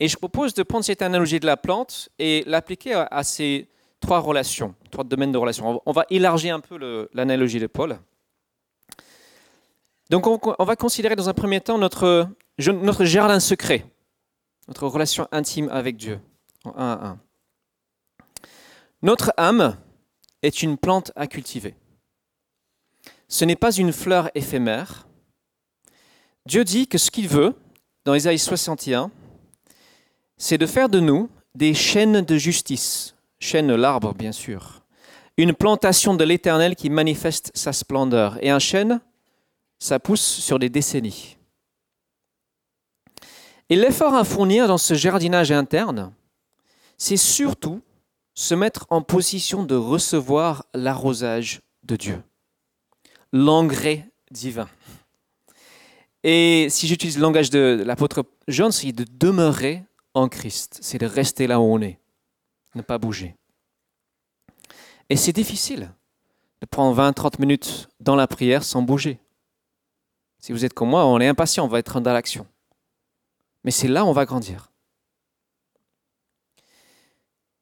Et 0.00 0.08
je 0.08 0.16
propose 0.16 0.54
de 0.54 0.62
prendre 0.62 0.84
cette 0.84 1.02
analogie 1.02 1.40
de 1.40 1.46
la 1.46 1.56
plante 1.56 2.08
et 2.18 2.42
l'appliquer 2.46 2.94
à, 3.10 3.22
ces 3.22 3.68
trois 4.00 4.18
relations, 4.18 4.74
trois 4.90 5.04
domaines 5.04 5.32
de 5.32 5.38
relations. 5.38 5.80
On 5.86 5.92
va- 5.92 6.04
élargir 6.10 6.54
un 6.54 6.60
peu 6.60 7.08
l'analogie 7.14 7.60
de 7.60 7.66
Paul. 7.66 7.98
Donc 10.10 10.26
on, 10.26 10.64
va 10.64 10.76
considérer 10.76 11.16
dans 11.16 11.28
un 11.28 11.34
premier 11.34 11.60
temps 11.60 11.78
notre 11.78 12.28
jardin 12.58 13.40
secret, 13.40 13.86
notre 14.68 14.86
relation 14.86 15.28
intime 15.32 15.68
avec 15.70 15.96
Dieu, 15.96 16.20
en 16.64 16.70
un 16.76 16.92
à 16.92 17.06
un. 17.06 17.20
Notre 19.02 19.32
âme 19.36 19.76
est 20.42 20.62
une 20.62 20.76
plante 20.76 21.12
à 21.16 21.26
cultiver. 21.26 21.74
Ce 23.28 23.44
n'est 23.44 23.56
pas 23.56 23.72
une 23.72 23.92
fleur 23.92 24.30
éphémère. 24.34 25.06
Dieu 26.46 26.64
dit 26.64 26.86
que 26.86 26.98
ce 26.98 27.10
qu'il 27.10 27.28
veut, 27.28 27.54
dans 28.04 28.14
Isaïe 28.14 28.38
61, 28.38 29.10
c'est 30.36 30.58
de 30.58 30.66
faire 30.66 30.88
de 30.88 31.00
nous 31.00 31.28
des 31.54 31.74
chaînes 31.74 32.20
de 32.20 32.36
justice 32.36 33.16
chêne 33.38 33.74
l'arbre 33.74 34.14
bien 34.14 34.32
sûr, 34.32 34.82
une 35.36 35.52
plantation 35.52 36.14
de 36.14 36.24
l'Éternel 36.24 36.76
qui 36.76 36.90
manifeste 36.90 37.50
sa 37.54 37.72
splendeur. 37.72 38.42
Et 38.42 38.50
un 38.50 38.58
chêne, 38.58 39.00
ça 39.78 39.98
pousse 39.98 40.22
sur 40.22 40.58
des 40.58 40.70
décennies. 40.70 41.35
Et 43.68 43.76
l'effort 43.76 44.14
à 44.14 44.24
fournir 44.24 44.68
dans 44.68 44.78
ce 44.78 44.94
jardinage 44.94 45.50
interne, 45.50 46.12
c'est 46.98 47.16
surtout 47.16 47.82
se 48.34 48.54
mettre 48.54 48.86
en 48.90 49.02
position 49.02 49.64
de 49.64 49.74
recevoir 49.74 50.64
l'arrosage 50.74 51.62
de 51.82 51.96
Dieu, 51.96 52.22
l'engrais 53.32 54.08
divin. 54.30 54.68
Et 56.22 56.68
si 56.70 56.86
j'utilise 56.86 57.16
le 57.16 57.22
langage 57.22 57.50
de 57.50 57.82
l'apôtre 57.84 58.24
Jean, 58.46 58.70
c'est 58.70 58.92
de 58.92 59.04
demeurer 59.08 59.84
en 60.14 60.28
Christ, 60.28 60.78
c'est 60.82 60.98
de 60.98 61.06
rester 61.06 61.46
là 61.46 61.60
où 61.60 61.64
on 61.64 61.80
est, 61.80 61.98
ne 62.74 62.82
pas 62.82 62.98
bouger. 62.98 63.34
Et 65.08 65.16
c'est 65.16 65.32
difficile 65.32 65.92
de 66.60 66.66
prendre 66.66 67.00
20-30 67.00 67.40
minutes 67.40 67.88
dans 68.00 68.16
la 68.16 68.26
prière 68.26 68.64
sans 68.64 68.82
bouger. 68.82 69.18
Si 70.38 70.52
vous 70.52 70.64
êtes 70.64 70.74
comme 70.74 70.90
moi, 70.90 71.06
on 71.06 71.20
est 71.20 71.28
impatient, 71.28 71.64
on 71.64 71.68
va 71.68 71.78
être 71.78 72.00
dans 72.00 72.12
l'action. 72.12 72.46
Mais 73.66 73.72
c'est 73.72 73.88
là 73.88 74.04
où 74.04 74.08
on 74.08 74.12
va 74.12 74.24
grandir. 74.24 74.70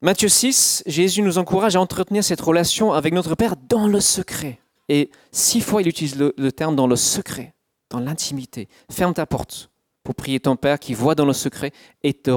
Matthieu 0.02 0.28
6, 0.28 0.82
Jésus 0.84 1.22
nous 1.22 1.38
encourage 1.38 1.76
à 1.76 1.80
entretenir 1.80 2.22
cette 2.22 2.42
relation 2.42 2.92
avec 2.92 3.14
notre 3.14 3.34
Père 3.34 3.56
dans 3.56 3.88
le 3.88 4.00
secret. 4.00 4.60
Et 4.90 5.10
six 5.32 5.62
fois, 5.62 5.80
il 5.80 5.88
utilise 5.88 6.16
le, 6.16 6.52
terme 6.52 6.76
dans 6.76 6.86
le 6.86 6.96
secret, 6.96 7.54
dans 7.88 8.00
l'intimité. 8.00 8.68
Ferme 8.90 9.14
ta 9.14 9.24
porte 9.24 9.70
pour 10.02 10.14
prier 10.14 10.40
ton 10.40 10.56
Père 10.56 10.78
qui 10.78 10.92
voit 10.92 11.14
dans 11.14 11.24
le 11.24 11.32
secret 11.32 11.72
et 12.02 12.12
te 12.12 12.30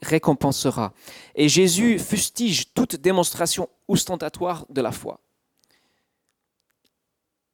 récompensera. 0.00 0.92
Et 1.34 1.48
Jésus 1.48 1.98
fustige 1.98 2.72
toute 2.72 2.94
démonstration 2.94 3.68
ostentatoire 3.88 4.64
de 4.70 4.80
la 4.80 4.92
foi. 4.92 5.18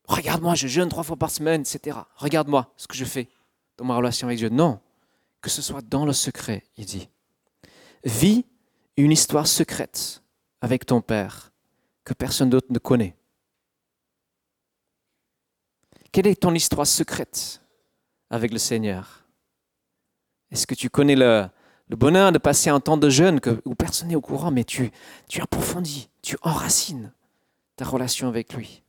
Regarde-moi, 0.08 0.54
je 0.56 0.66
jeûne 0.66 0.90
trois 0.90 1.04
fois 1.04 1.16
par 1.16 1.30
semaine, 1.30 1.62
etc. 1.62 2.00
Regarde-moi 2.16 2.70
ce 2.76 2.86
que 2.86 2.96
je 2.96 3.06
fais 3.06 3.28
dans 3.78 3.86
ma 3.86 3.96
relation 3.96 4.26
avec 4.26 4.36
Dieu. 4.36 4.50
Non, 4.50 4.80
que 5.40 5.50
ce 5.50 5.62
soit 5.62 5.82
dans 5.82 6.04
le 6.04 6.12
secret, 6.12 6.64
il 6.76 6.86
dit. 6.86 7.08
Vis 8.04 8.44
une 8.96 9.12
histoire 9.12 9.46
secrète 9.46 10.22
avec 10.60 10.86
ton 10.86 11.00
Père 11.00 11.52
que 12.04 12.14
personne 12.14 12.50
d'autre 12.50 12.68
ne 12.70 12.78
connaît. 12.78 13.16
Quelle 16.10 16.26
est 16.26 16.40
ton 16.40 16.54
histoire 16.54 16.86
secrète 16.86 17.60
avec 18.30 18.52
le 18.52 18.58
Seigneur? 18.58 19.24
Est-ce 20.50 20.66
que 20.66 20.74
tu 20.74 20.90
connais 20.90 21.16
le, 21.16 21.48
bonheur 21.90 22.32
de 22.32 22.38
passer 22.38 22.70
un 22.70 22.80
temps 22.80 22.96
de 22.96 23.10
jeûne 23.10 23.40
où 23.64 23.74
personne 23.74 24.08
n'est 24.08 24.16
au 24.16 24.20
courant, 24.20 24.50
mais 24.50 24.64
tu, 24.64 24.90
tu 25.28 25.40
approfondis, 25.40 26.08
tu 26.22 26.36
enracines 26.42 27.12
ta 27.76 27.84
relation 27.84 28.28
avec 28.28 28.54
lui? 28.54 28.82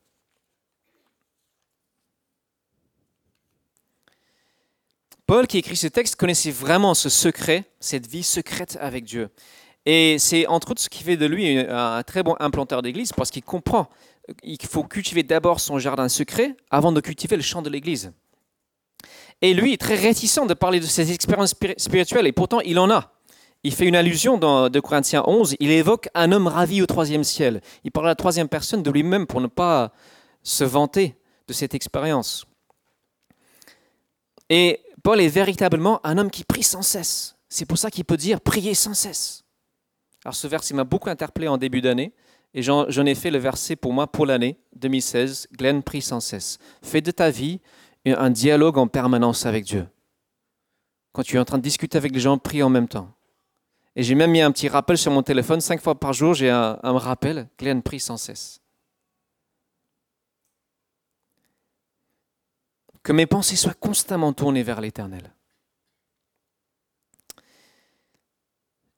Paul, 5.30 5.46
qui 5.46 5.60
écrit 5.60 5.76
ce 5.76 5.86
texte, 5.86 6.16
connaissait 6.16 6.50
vraiment 6.50 6.96
ce 6.96 7.08
secret, 7.08 7.66
cette 7.80 8.08
vie 8.08 8.24
secrète 8.24 8.80
avec 8.82 9.04
Dieu. 9.04 9.30
Et 9.86 10.18
c'est 10.18 10.48
entre 10.48 10.72
autres 10.72 10.82
ce 10.82 10.90
qui 10.90 11.04
fait 11.04 11.18
de 11.18 11.28
lui 11.28 11.60
un 11.60 12.02
très 12.02 12.24
bon 12.24 12.36
implanteur 12.40 12.82
d'église, 12.82 13.14
parce 13.14 13.30
qu'il 13.30 13.44
comprend 13.44 13.90
qu'il 14.42 14.66
faut 14.68 14.84
cultiver 14.84 15.22
d'abord 15.22 15.60
son 15.60 15.78
jardin 15.78 16.10
secret 16.10 16.58
avant 16.72 16.92
de 16.92 17.00
cultiver 17.00 17.36
le 17.36 17.44
champ 17.44 17.62
de 17.62 17.70
l'église. 17.70 18.12
Et 19.44 19.54
lui 19.54 19.72
est 19.72 19.78
très 19.78 19.94
réticent 19.94 20.48
de 20.48 20.54
parler 20.56 20.80
de 20.80 20.88
ses 20.88 21.12
expériences 21.12 21.54
spirituelles, 21.78 22.26
et 22.26 22.32
pourtant 22.32 22.62
il 22.62 22.80
en 22.80 22.90
a. 22.90 23.14
Il 23.64 23.76
fait 23.76 23.86
une 23.86 23.96
allusion 23.96 24.40
dans 24.40 24.68
2 24.68 24.82
Corinthiens 24.82 25.22
11, 25.28 25.58
il 25.60 25.70
évoque 25.70 26.10
un 26.16 26.32
homme 26.32 26.48
ravi 26.48 26.82
au 26.82 26.88
troisième 26.88 27.24
ciel. 27.24 27.62
Il 27.84 27.92
parle 27.92 28.08
à 28.08 28.10
la 28.10 28.16
troisième 28.16 28.50
personne 28.50 28.82
de 28.82 28.90
lui-même 28.90 29.28
pour 29.28 29.42
ne 29.42 29.48
pas 29.48 29.94
se 30.42 30.64
vanter 30.64 31.16
de 31.48 31.54
cette 31.54 31.76
expérience. 31.76 32.48
Et 34.50 34.80
Paul 35.04 35.22
est 35.22 35.28
véritablement 35.28 36.06
un 36.06 36.18
homme 36.18 36.32
qui 36.32 36.44
prie 36.44 36.64
sans 36.64 36.82
cesse. 36.82 37.36
C'est 37.48 37.66
pour 37.66 37.78
ça 37.78 37.90
qu'il 37.90 38.06
peut 38.06 38.18
dire 38.18 38.42
prier 38.42 38.74
sans 38.74 38.94
cesse. 38.94 39.44
Alors 40.26 40.36
ce 40.36 40.48
verset 40.48 40.74
m'a 40.74 40.84
beaucoup 40.84 41.10
interpellé 41.10 41.48
en 41.48 41.58
début 41.58 41.82
d'année 41.82 42.14
et 42.54 42.62
j'en 42.62 42.88
ai 42.88 43.16
fait 43.16 43.32
le 43.32 43.38
verset 43.38 43.76
pour 43.76 43.94
moi 43.94 44.08
pour 44.08 44.26
l'année 44.26 44.60
2016. 44.76 45.48
Glenn 45.54 45.84
prie 45.84 46.02
sans 46.02 46.20
cesse. 46.20 46.58
Fais 46.82 47.02
de 47.02 47.12
ta 47.12 47.30
vie 47.30 47.60
un 48.06 48.30
dialogue 48.30 48.78
en 48.78 48.88
permanence 48.88 49.46
avec 49.46 49.66
Dieu. 49.66 49.88
Quand 51.14 51.24
tu 51.24 51.36
es 51.36 51.40
en 51.40 51.46
train 51.46 51.58
de 51.58 51.64
discuter 51.64 51.98
avec 51.98 52.14
les 52.14 52.20
gens, 52.20 52.38
prie 52.38 52.64
en 52.64 52.70
même 52.70 52.88
temps. 52.88 53.12
Et 53.96 54.04
j'ai 54.04 54.16
même 54.16 54.32
mis 54.32 54.42
un 54.42 54.52
petit 54.52 54.68
rappel 54.68 54.98
sur 54.98 55.12
mon 55.12 55.24
téléphone. 55.24 55.62
Cinq 55.62 55.82
fois 55.82 56.00
par 56.00 56.14
jour, 56.14 56.34
j'ai 56.34 56.50
un, 56.50 56.80
un 56.82 56.98
rappel. 56.98 57.48
Glenn 57.58 57.82
prie 57.82 58.00
sans 58.00 58.18
cesse. 58.18 58.62
Que 63.04 63.12
mes 63.12 63.26
pensées 63.26 63.56
soient 63.56 63.74
constamment 63.74 64.34
tournées 64.34 64.64
vers 64.64 64.82
l'éternel. 64.82 65.34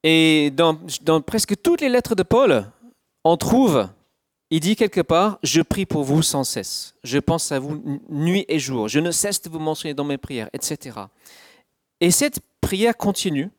Et 0.03 0.51
dans, 0.51 1.21
presque 1.21 1.61
toutes 1.61 1.81
les 1.81 1.89
lettres 1.89 2.15
de 2.15 2.23
Paul, 2.23 2.65
on 3.23 3.37
trouve, 3.37 3.87
il 4.49 4.59
dit 4.59 4.75
quelque 4.75 5.01
part, 5.01 5.37
je 5.43 5.61
prie 5.61 5.85
pour 5.85 6.03
vous 6.03 6.23
sans 6.23 6.43
cesse. 6.43 6.95
Je 7.03 7.19
pense 7.19 7.51
à 7.51 7.59
vous 7.59 8.01
nuit 8.09 8.45
et 8.47 8.57
jour. 8.57 8.87
Je 8.87 8.99
ne 8.99 9.11
cesse 9.11 9.41
de 9.43 9.49
vous 9.49 9.59
mentionner 9.59 9.93
dans 9.93 10.03
mes 10.03 10.17
prières, 10.17 10.49
etc. 10.53 10.99
Et 11.99 12.09
cette 12.09 12.39
prière 12.61 12.97
continue, 12.97 13.51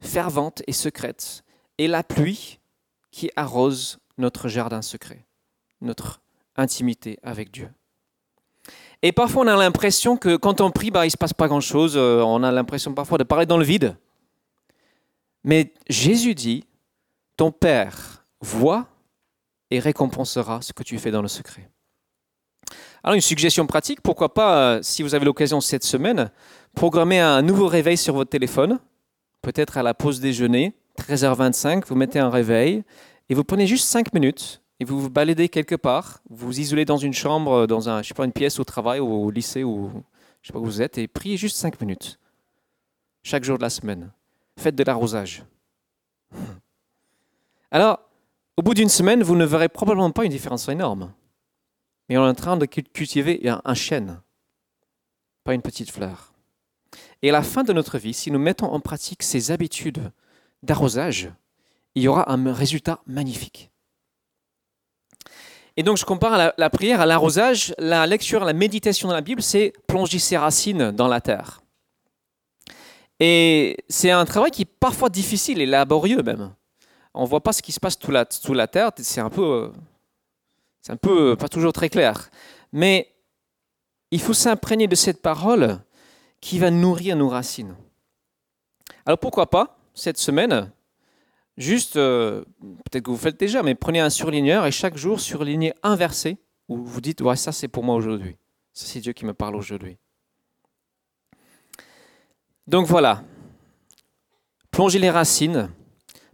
fervente 0.00 0.62
et 0.66 0.72
secrète, 0.72 1.44
est 1.78 1.86
la 1.86 2.02
pluie 2.02 2.58
qui 3.12 3.30
arrose 3.36 3.98
notre 4.16 4.48
jardin 4.48 4.82
secret, 4.82 5.24
notre 5.80 6.20
intimité 6.56 7.18
avec 7.22 7.52
Dieu. 7.52 7.70
Et 9.02 9.12
parfois, 9.12 9.44
on 9.44 9.46
a 9.46 9.56
l'impression 9.56 10.16
que 10.16 10.36
quand 10.36 10.60
on 10.60 10.70
prie, 10.70 10.90
bah, 10.90 11.04
il 11.04 11.08
ne 11.08 11.12
se 11.12 11.16
passe 11.16 11.32
pas 11.32 11.46
grand-chose. 11.46 11.94
Euh, 11.96 12.22
on 12.22 12.42
a 12.42 12.50
l'impression 12.50 12.92
parfois 12.94 13.18
de 13.18 13.24
parler 13.24 13.46
dans 13.46 13.58
le 13.58 13.64
vide. 13.64 13.96
Mais 15.44 15.72
Jésus 15.88 16.34
dit, 16.34 16.64
ton 17.36 17.52
Père 17.52 18.24
voit 18.40 18.86
et 19.70 19.78
récompensera 19.78 20.60
ce 20.62 20.72
que 20.72 20.82
tu 20.82 20.98
fais 20.98 21.10
dans 21.10 21.22
le 21.22 21.28
secret. 21.28 21.70
Alors 23.04 23.14
une 23.14 23.20
suggestion 23.20 23.66
pratique, 23.66 24.00
pourquoi 24.00 24.34
pas, 24.34 24.58
euh, 24.58 24.80
si 24.82 25.02
vous 25.02 25.14
avez 25.14 25.24
l'occasion 25.24 25.60
cette 25.60 25.84
semaine, 25.84 26.30
programmer 26.74 27.20
un 27.20 27.42
nouveau 27.42 27.66
réveil 27.68 27.96
sur 27.96 28.14
votre 28.14 28.30
téléphone, 28.30 28.80
peut-être 29.42 29.78
à 29.78 29.82
la 29.82 29.94
pause 29.94 30.20
déjeuner, 30.20 30.74
13h25, 30.98 31.84
vous 31.86 31.94
mettez 31.94 32.18
un 32.18 32.28
réveil 32.28 32.82
et 33.28 33.34
vous 33.34 33.44
prenez 33.44 33.66
juste 33.66 33.86
5 33.86 34.12
minutes 34.12 34.60
et 34.80 34.84
vous 34.84 35.00
vous 35.00 35.10
baladez 35.10 35.48
quelque 35.48 35.74
part, 35.74 36.20
vous 36.30 36.46
vous 36.46 36.60
isolez 36.60 36.84
dans 36.84 36.96
une 36.96 37.12
chambre, 37.12 37.66
dans 37.66 37.88
un, 37.88 38.02
je 38.02 38.08
sais 38.08 38.14
pas, 38.14 38.24
une 38.24 38.32
pièce 38.32 38.60
au 38.60 38.64
travail 38.64 39.00
ou 39.00 39.12
au 39.12 39.30
lycée 39.30 39.64
ou 39.64 39.90
je 40.42 40.48
sais 40.48 40.52
pas 40.52 40.58
où 40.60 40.64
vous 40.64 40.82
êtes 40.82 40.98
et 40.98 41.08
priez 41.08 41.36
juste 41.36 41.56
5 41.56 41.80
minutes 41.80 42.18
chaque 43.22 43.44
jour 43.44 43.58
de 43.58 43.62
la 43.62 43.70
semaine 43.70 44.12
faites 44.58 44.74
de 44.74 44.84
l'arrosage. 44.84 45.44
Alors, 47.70 48.00
au 48.56 48.62
bout 48.62 48.74
d'une 48.74 48.88
semaine, 48.88 49.22
vous 49.22 49.36
ne 49.36 49.44
verrez 49.44 49.68
probablement 49.68 50.10
pas 50.10 50.24
une 50.24 50.32
différence 50.32 50.68
énorme. 50.68 51.12
Mais 52.08 52.16
on 52.16 52.24
est 52.24 52.30
en 52.30 52.34
train 52.34 52.56
de 52.56 52.66
cultiver 52.66 53.40
un 53.64 53.74
chêne, 53.74 54.20
pas 55.44 55.54
une 55.54 55.62
petite 55.62 55.90
fleur. 55.90 56.32
Et 57.22 57.28
à 57.28 57.32
la 57.32 57.42
fin 57.42 57.64
de 57.64 57.72
notre 57.72 57.98
vie, 57.98 58.14
si 58.14 58.30
nous 58.30 58.38
mettons 58.38 58.72
en 58.72 58.80
pratique 58.80 59.22
ces 59.22 59.50
habitudes 59.50 60.10
d'arrosage, 60.62 61.30
il 61.94 62.02
y 62.02 62.08
aura 62.08 62.32
un 62.32 62.52
résultat 62.52 63.00
magnifique. 63.06 63.70
Et 65.78 65.84
donc 65.84 65.96
je 65.96 66.04
compare 66.04 66.52
la, 66.58 66.70
prière 66.70 67.00
à 67.00 67.06
l'arrosage, 67.06 67.72
la 67.78 68.04
lecture, 68.04 68.44
la 68.44 68.52
méditation 68.52 69.08
de 69.08 69.12
la 69.14 69.20
Bible, 69.20 69.40
c'est 69.40 69.72
plonger 69.86 70.18
ses 70.18 70.36
racines 70.36 70.90
dans 70.90 71.06
la 71.06 71.20
terre. 71.20 71.60
Et 73.20 73.76
c'est 73.88 74.10
un 74.10 74.24
travail 74.24 74.50
qui 74.50 74.62
est 74.62 74.70
parfois 74.80 75.08
difficile 75.08 75.60
et 75.60 75.66
laborieux 75.66 76.24
même. 76.24 76.52
On 77.14 77.22
ne 77.22 77.28
voit 77.28 77.44
pas 77.44 77.52
ce 77.52 77.62
qui 77.62 77.70
se 77.70 77.78
passe 77.78 77.96
sous 77.96 78.10
la, 78.10 78.26
sous 78.28 78.54
la 78.54 78.66
terre, 78.66 78.90
c'est 78.96 79.20
un 79.20 79.30
peu, 79.30 79.70
c'est 80.82 80.90
un 80.90 80.96
peu 80.96 81.36
pas 81.36 81.48
toujours 81.48 81.72
très 81.72 81.88
clair. 81.88 82.28
Mais 82.72 83.14
il 84.10 84.20
faut 84.20 84.34
s'imprégner 84.34 84.88
de 84.88 84.96
cette 84.96 85.22
parole 85.22 85.78
qui 86.40 86.58
va 86.58 86.72
nourrir 86.72 87.14
nos 87.14 87.28
racines. 87.28 87.76
Alors 89.06 89.18
pourquoi 89.18 89.48
pas, 89.48 89.78
cette 89.94 90.18
semaine, 90.18 90.72
juste, 91.58 91.96
euh, 91.96 92.44
peut-être 92.60 93.04
que 93.04 93.10
vous 93.10 93.16
faites 93.16 93.38
déjà, 93.38 93.62
mais 93.62 93.74
prenez 93.74 94.00
un 94.00 94.10
surligneur 94.10 94.64
et 94.64 94.70
chaque 94.70 94.96
jour 94.96 95.20
surlignez 95.20 95.74
un 95.82 95.96
verset 95.96 96.38
où 96.68 96.84
vous 96.84 97.00
dites, 97.00 97.20
ouais, 97.20 97.36
ça 97.36 97.52
c'est 97.52 97.68
pour 97.68 97.84
moi 97.84 97.96
aujourd'hui. 97.96 98.36
Ça 98.72 98.86
c'est 98.86 99.00
Dieu 99.00 99.12
qui 99.12 99.26
me 99.26 99.34
parle 99.34 99.56
aujourd'hui. 99.56 99.98
Donc 102.66 102.86
voilà, 102.86 103.22
plonger 104.70 104.98
les 104.98 105.10
racines, 105.10 105.70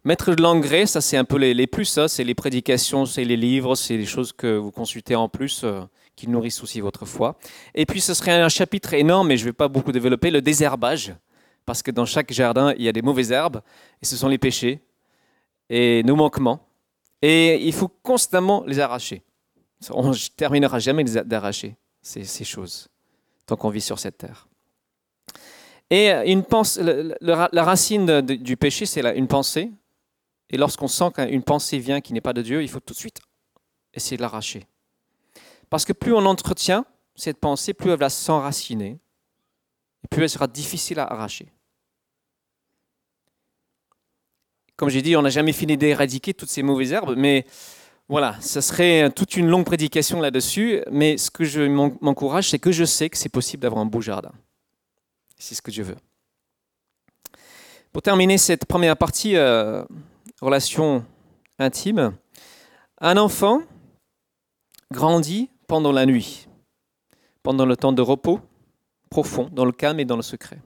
mettre 0.04 0.34
de 0.34 0.42
l'engrais, 0.42 0.86
ça 0.86 1.00
c'est 1.00 1.16
un 1.16 1.24
peu 1.24 1.36
les, 1.36 1.66
plus, 1.66 1.86
ça 1.86 2.08
c'est 2.08 2.24
les 2.24 2.34
prédications, 2.34 3.06
c'est 3.06 3.24
les 3.24 3.36
livres, 3.36 3.74
c'est 3.76 3.96
les 3.96 4.04
choses 4.04 4.32
que 4.32 4.56
vous 4.56 4.72
consultez 4.72 5.14
en 5.14 5.28
plus 5.28 5.62
euh, 5.64 5.82
qui 6.16 6.28
nourrissent 6.28 6.62
aussi 6.62 6.80
votre 6.80 7.06
foi. 7.06 7.38
Et 7.74 7.86
puis 7.86 8.00
ce 8.00 8.14
serait 8.14 8.32
un 8.32 8.48
chapitre 8.48 8.92
énorme, 8.94 9.28
mais 9.28 9.36
je 9.36 9.44
ne 9.44 9.50
vais 9.50 9.54
pas 9.54 9.68
beaucoup 9.68 9.92
développer, 9.92 10.30
le 10.30 10.42
désherbage, 10.42 11.14
parce 11.64 11.82
que 11.82 11.90
dans 11.90 12.04
chaque 12.04 12.32
jardin 12.32 12.74
il 12.76 12.82
y 12.82 12.88
a 12.88 12.92
des 12.92 13.02
mauvaises 13.02 13.32
herbes, 13.32 13.62
et 14.02 14.04
ce 14.04 14.16
sont 14.16 14.28
les 14.28 14.38
péchés. 14.38 14.82
Et 15.68 16.02
nos 16.02 16.16
manquements. 16.16 16.66
Et 17.23 17.66
il 17.66 17.73
faut 17.73 17.88
constamment 17.88 18.64
les 18.66 18.80
arracher. 18.80 19.23
On 19.90 20.11
ne 20.11 20.28
terminera 20.37 20.78
jamais 20.78 21.04
d'arracher 21.04 21.76
ces, 22.02 22.25
ces 22.25 22.44
choses 22.44 22.88
tant 23.47 23.56
qu'on 23.56 23.71
vit 23.71 23.80
sur 23.80 23.99
cette 23.99 24.18
terre. 24.18 24.49
Et 25.90 26.11
une 26.26 26.44
pense, 26.44 26.78
la 26.78 27.64
racine 27.64 28.21
du 28.23 28.56
péché, 28.56 28.87
c'est 28.87 29.02
une 29.16 29.28
pensée. 29.28 29.71
Et 30.50 30.56
lorsqu'on 30.56 30.88
sent 30.88 31.11
qu'une 31.14 31.42
pensée 31.42 31.78
vient 31.78 32.00
qui 32.00 32.12
n'est 32.12 32.21
pas 32.21 32.33
de 32.33 32.42
Dieu, 32.42 32.62
il 32.62 32.68
faut 32.68 32.80
tout 32.80 32.94
de 32.94 32.99
suite 32.99 33.21
essayer 33.92 34.16
de 34.16 34.23
l'arracher. 34.23 34.66
Parce 35.71 35.85
que 35.85 35.92
plus 35.92 36.12
on 36.12 36.25
entretient 36.26 36.85
cette 37.16 37.38
pensée, 37.38 37.75
plus 37.75 37.90
elle 37.90 37.99
va 37.99 38.11
s'enraciner, 38.11 38.99
et 40.04 40.09
plus 40.09 40.23
elle 40.23 40.30
sera 40.30 40.47
difficile 40.47 40.99
à 40.99 41.06
arracher. 41.06 41.52
Comme 44.76 44.88
j'ai 44.88 45.02
dit, 45.02 45.16
on 45.16 45.22
n'a 45.22 45.30
jamais 45.30 45.52
fini 45.52 45.76
d'éradiquer 45.76 46.34
toutes 46.34 46.48
ces 46.48 46.62
mauvaises 46.62 46.92
herbes, 46.92 47.14
mais 47.16 47.46
voilà, 48.08 48.36
ce 48.40 48.60
serait 48.60 49.10
toute 49.10 49.36
une 49.36 49.46
longue 49.48 49.64
prédication 49.64 50.20
là-dessus. 50.20 50.82
Mais 50.90 51.16
ce 51.16 51.30
que 51.30 51.44
je 51.44 51.62
m'encourage, 51.62 52.50
c'est 52.50 52.58
que 52.58 52.72
je 52.72 52.84
sais 52.84 53.08
que 53.08 53.16
c'est 53.16 53.28
possible 53.28 53.62
d'avoir 53.62 53.82
un 53.82 53.86
beau 53.86 54.00
jardin. 54.00 54.32
C'est 55.38 55.54
ce 55.54 55.62
que 55.62 55.70
Dieu 55.70 55.84
veut. 55.84 55.96
Pour 57.92 58.02
terminer 58.02 58.38
cette 58.38 58.64
première 58.64 58.96
partie, 58.96 59.36
euh, 59.36 59.84
relation 60.40 61.04
intime, 61.58 62.16
un 63.00 63.16
enfant 63.16 63.62
grandit 64.90 65.48
pendant 65.68 65.92
la 65.92 66.04
nuit, 66.04 66.48
pendant 67.42 67.66
le 67.66 67.76
temps 67.76 67.92
de 67.92 68.02
repos 68.02 68.40
profond, 69.10 69.48
dans 69.52 69.64
le 69.64 69.70
calme 69.70 70.00
et 70.00 70.04
dans 70.04 70.16
le 70.16 70.22
secret. 70.22 70.58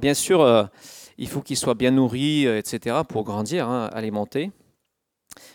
bien 0.00 0.14
sûr, 0.14 0.40
euh, 0.40 0.64
il 1.18 1.28
faut 1.28 1.40
qu'il 1.40 1.56
soit 1.56 1.74
bien 1.74 1.90
nourri, 1.90 2.46
euh, 2.46 2.58
etc., 2.58 2.96
pour 3.08 3.24
grandir, 3.24 3.68
hein, 3.68 3.90
alimenté. 3.92 4.50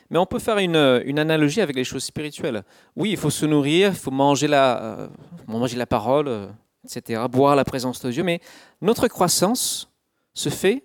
Mais 0.09 0.17
on 0.17 0.25
peut 0.25 0.39
faire 0.39 0.57
une, 0.57 0.75
analogie 0.75 1.61
avec 1.61 1.75
les 1.75 1.83
choses 1.83 2.03
spirituelles. 2.03 2.63
Oui, 2.95 3.11
il 3.11 3.17
faut 3.17 3.29
se 3.29 3.45
nourrir, 3.45 3.89
il 3.89 3.95
faut 3.95 4.11
manger 4.11 4.47
la, 4.47 5.09
manger 5.47 5.77
la 5.77 5.85
parole, 5.85 6.49
etc., 6.83 7.21
boire 7.29 7.55
la 7.55 7.63
présence 7.63 8.01
de 8.01 8.11
Dieu, 8.11 8.23
mais 8.23 8.41
notre 8.81 9.07
croissance 9.07 9.91
se 10.33 10.49
fait 10.49 10.83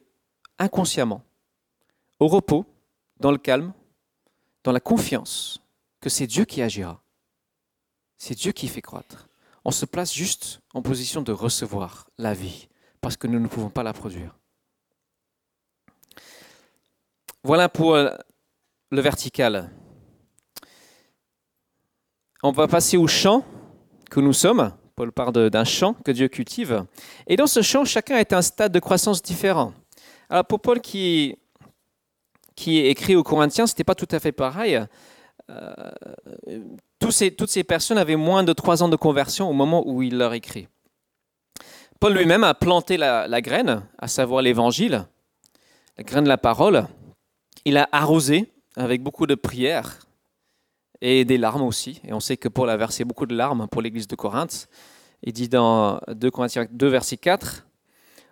inconsciemment, 0.58 1.22
au 2.20 2.28
repos, 2.28 2.66
dans 3.18 3.30
le 3.30 3.38
calme, 3.38 3.72
dans 4.64 4.72
la 4.72 4.80
confiance 4.80 5.62
que 6.00 6.10
c'est 6.10 6.26
Dieu 6.26 6.44
qui 6.44 6.62
agira. 6.62 7.02
C'est 8.18 8.34
Dieu 8.34 8.52
qui 8.52 8.68
fait 8.68 8.82
croître. 8.82 9.28
On 9.64 9.70
se 9.70 9.86
place 9.86 10.12
juste 10.12 10.60
en 10.74 10.82
position 10.82 11.22
de 11.22 11.32
recevoir 11.32 12.08
la 12.18 12.34
vie, 12.34 12.68
parce 13.00 13.16
que 13.16 13.26
nous 13.26 13.38
ne 13.38 13.46
pouvons 13.46 13.70
pas 13.70 13.82
la 13.82 13.92
produire. 13.92 14.36
Voilà 17.44 17.68
pour 17.68 17.96
euh, 17.96 18.08
le 18.92 19.00
vertical. 19.00 19.68
On 22.44 22.52
va 22.52 22.68
passer 22.68 22.96
au 22.96 23.08
champ 23.08 23.44
que 24.10 24.20
nous 24.20 24.32
sommes. 24.32 24.72
Paul 24.94 25.10
parle 25.10 25.50
d'un 25.50 25.64
champ 25.64 25.94
que 25.94 26.12
Dieu 26.12 26.28
cultive. 26.28 26.84
Et 27.26 27.34
dans 27.34 27.48
ce 27.48 27.60
champ, 27.62 27.84
chacun 27.84 28.18
est 28.18 28.32
à 28.32 28.38
un 28.38 28.42
stade 28.42 28.70
de 28.70 28.78
croissance 28.78 29.22
différent. 29.22 29.72
Alors 30.30 30.44
pour 30.44 30.60
Paul 30.60 30.80
qui, 30.80 31.36
qui 32.54 32.78
écrit 32.78 33.16
aux 33.16 33.24
Corinthiens, 33.24 33.66
ce 33.66 33.72
n'était 33.72 33.84
pas 33.84 33.96
tout 33.96 34.08
à 34.12 34.20
fait 34.20 34.32
pareil. 34.32 34.80
Euh, 35.50 35.90
tous 37.00 37.24
toutes 37.36 37.50
ces 37.50 37.64
personnes 37.64 37.98
avaient 37.98 38.14
moins 38.14 38.44
de 38.44 38.52
trois 38.52 38.84
ans 38.84 38.88
de 38.88 38.96
conversion 38.96 39.50
au 39.50 39.52
moment 39.52 39.82
où 39.84 40.02
il 40.02 40.16
leur 40.16 40.32
écrit. 40.34 40.68
Paul 41.98 42.14
lui-même 42.14 42.44
a 42.44 42.54
planté 42.54 42.96
la, 42.96 43.26
la 43.26 43.40
graine, 43.40 43.82
à 43.98 44.06
savoir 44.06 44.42
l'évangile, 44.42 45.06
la 45.98 46.04
graine 46.04 46.24
de 46.24 46.28
la 46.28 46.38
parole. 46.38 46.86
Il 47.64 47.76
a 47.76 47.88
arrosé 47.92 48.52
avec 48.76 49.02
beaucoup 49.02 49.26
de 49.26 49.34
prières 49.34 50.06
et 51.00 51.24
des 51.24 51.38
larmes 51.38 51.62
aussi. 51.62 52.00
Et 52.04 52.12
on 52.12 52.20
sait 52.20 52.36
que 52.36 52.48
Paul 52.48 52.70
a 52.70 52.76
versé 52.76 53.04
beaucoup 53.04 53.26
de 53.26 53.34
larmes 53.34 53.68
pour 53.70 53.82
l'église 53.82 54.08
de 54.08 54.16
Corinthe. 54.16 54.68
Il 55.22 55.32
dit 55.32 55.48
dans 55.48 56.00
2 56.08 56.30
Corinthiens 56.30 56.66
2, 56.70 56.88
verset 56.88 57.16
4, 57.16 57.66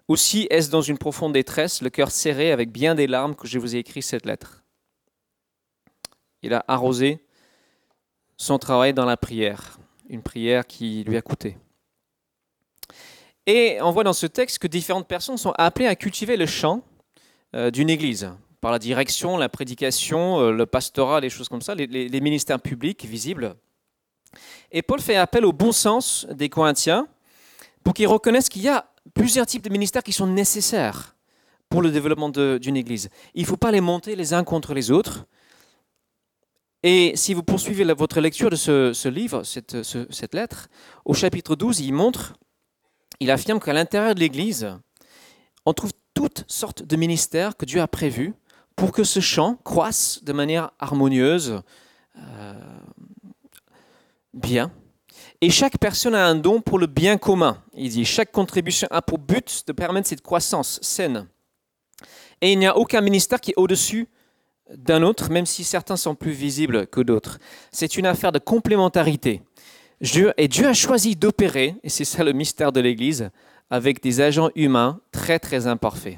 Aussi 0.09 0.46
est-ce 0.50 0.70
dans 0.70 0.83
une 0.83 0.98
profonde 0.98 1.33
détresse, 1.33 1.83
le 1.83 1.90
cœur 1.90 2.11
serré 2.11 2.50
avec 2.50 2.72
bien 2.72 2.94
des 2.94 3.07
larmes 3.07 3.37
que 3.37 3.46
je 3.46 3.59
vous 3.59 3.76
ai 3.76 3.78
écrit 3.78 4.02
cette 4.02 4.26
lettre. 4.26 4.64
Il 6.42 6.55
a 6.55 6.64
arrosé 6.66 7.24
son 8.37 8.59
travail 8.59 8.94
dans 8.94 9.05
la 9.05 9.16
prière, 9.16 9.78
une 10.09 10.22
prière 10.22 10.66
qui 10.66 11.05
lui 11.05 11.16
a 11.16 11.22
coûté. 11.22 11.59
Et 13.46 13.78
on 13.83 13.90
voit 13.90 14.05
dans 14.05 14.12
ce 14.12 14.26
texte 14.26 14.59
que 14.59 14.66
différentes 14.66 15.07
personnes 15.07 15.37
sont 15.37 15.52
appelées 15.59 15.87
à 15.87 15.94
cultiver 15.94 16.37
le 16.37 16.46
champ 16.46 16.83
euh, 17.55 17.70
d'une 17.70 17.90
église 17.90 18.31
par 18.61 18.73
la 18.73 18.79
direction, 18.79 19.37
la 19.37 19.49
prédication, 19.49 20.40
euh, 20.40 20.53
le 20.53 20.66
pastorat, 20.66 21.20
les 21.20 21.31
choses 21.31 21.49
comme 21.49 21.62
ça, 21.62 21.75
les, 21.75 22.20
ministères 22.20 22.61
publics 22.61 23.05
visibles. 23.05 23.57
Et 24.70 24.83
Paul 24.83 25.01
fait 25.01 25.16
appel 25.16 25.44
au 25.44 25.53
bon 25.53 25.73
sens 25.73 26.27
des 26.31 26.49
Corinthiens 26.49 27.09
pour 27.83 27.94
qu'ils 27.94 28.07
reconnaissent 28.07 28.49
qu'il 28.49 28.62
y 28.62 28.68
a 28.68 28.87
plusieurs 29.14 29.46
types 29.46 29.64
de 29.64 29.70
ministères 29.70 30.03
qui 30.03 30.12
sont 30.12 30.27
nécessaires 30.27 31.16
pour 31.68 31.83
le 31.83 31.90
développement 31.90 32.29
d'une 32.29 32.77
Église. 32.77 33.09
Il 33.35 33.42
ne 33.42 33.46
faut 33.46 33.57
pas 33.57 33.70
les 33.70 33.81
monter 33.81 34.14
les 34.14 34.35
uns 34.35 34.44
contre 34.44 34.75
les 34.75 34.90
autres. 34.90 35.27
Et 36.83 37.12
si 37.14 37.35
vous 37.35 37.42
poursuivez 37.42 37.85
votre 37.94 38.20
lecture 38.20 38.51
de 38.51 38.57
ce, 38.57 39.09
livre, 39.09 39.42
cette, 39.42 39.83
cette, 39.83 40.35
lettre, 40.35 40.68
au 41.05 41.14
chapitre 41.14 41.57
12, 41.57 41.81
il 41.81 41.92
montre, 41.92 42.35
il 43.20 43.31
affirme 43.31 43.61
qu'à 43.61 43.73
l'intérieur 43.73 44.14
de 44.14 44.20
l'Église, 44.20 44.77
on 45.66 45.73
trouve 45.73 45.92
toutes 46.14 46.44
sortes 46.49 46.83
de 46.83 46.96
ministères 46.96 47.57
que 47.57 47.64
Dieu 47.64 47.81
a 47.81 47.87
prévus 47.87 48.35
pour 48.81 48.93
que 48.93 49.05
ce 49.05 49.21
champ 49.21 49.59
croisse 49.62 50.21
de 50.25 50.33
manière 50.33 50.71
harmonieuse, 50.79 51.61
euh, 52.16 52.55
bien. 54.33 54.73
Et 55.43 55.51
chaque 55.51 55.77
personne 55.77 56.14
a 56.14 56.27
un 56.27 56.35
don 56.35 56.62
pour 56.62 56.79
le 56.79 56.87
bien 56.87 57.19
commun. 57.19 57.62
Il 57.75 57.90
dit, 57.90 58.07
chaque 58.07 58.33
contribution 58.33 58.88
a 58.90 59.03
pour 59.03 59.19
but 59.19 59.64
de 59.66 59.73
permettre 59.75 60.09
cette 60.09 60.23
croissance 60.23 60.79
saine. 60.81 61.27
Et 62.40 62.53
il 62.53 62.59
n'y 62.59 62.66
a 62.66 62.75
aucun 62.75 63.03
ministère 63.03 63.43
qui 63.43 63.51
est 63.51 63.59
au-dessus 63.59 64.09
d'un 64.75 65.03
autre, 65.03 65.31
même 65.31 65.45
si 65.45 65.62
certains 65.62 65.99
sont 65.99 66.14
plus 66.14 66.33
visibles 66.33 66.87
que 66.87 67.03
d'autres. 67.03 67.38
C'est 67.73 67.99
une 67.99 68.07
affaire 68.07 68.33
de 68.33 68.38
complémentarité. 68.38 69.43
et 70.38 70.49
Dieu 70.49 70.66
a 70.66 70.73
choisi 70.73 71.16
d'opérer, 71.16 71.75
et 71.83 71.90
c'est 71.90 72.07
ça 72.07 72.25
le 72.25 72.33
mystère 72.33 72.73
de 72.73 72.81
l'Église, 72.81 73.29
avec 73.69 74.03
des 74.03 74.23
agents 74.23 74.49
humains 74.55 75.03
très 75.12 75.38
très 75.38 75.66
imparfaits. 75.66 76.16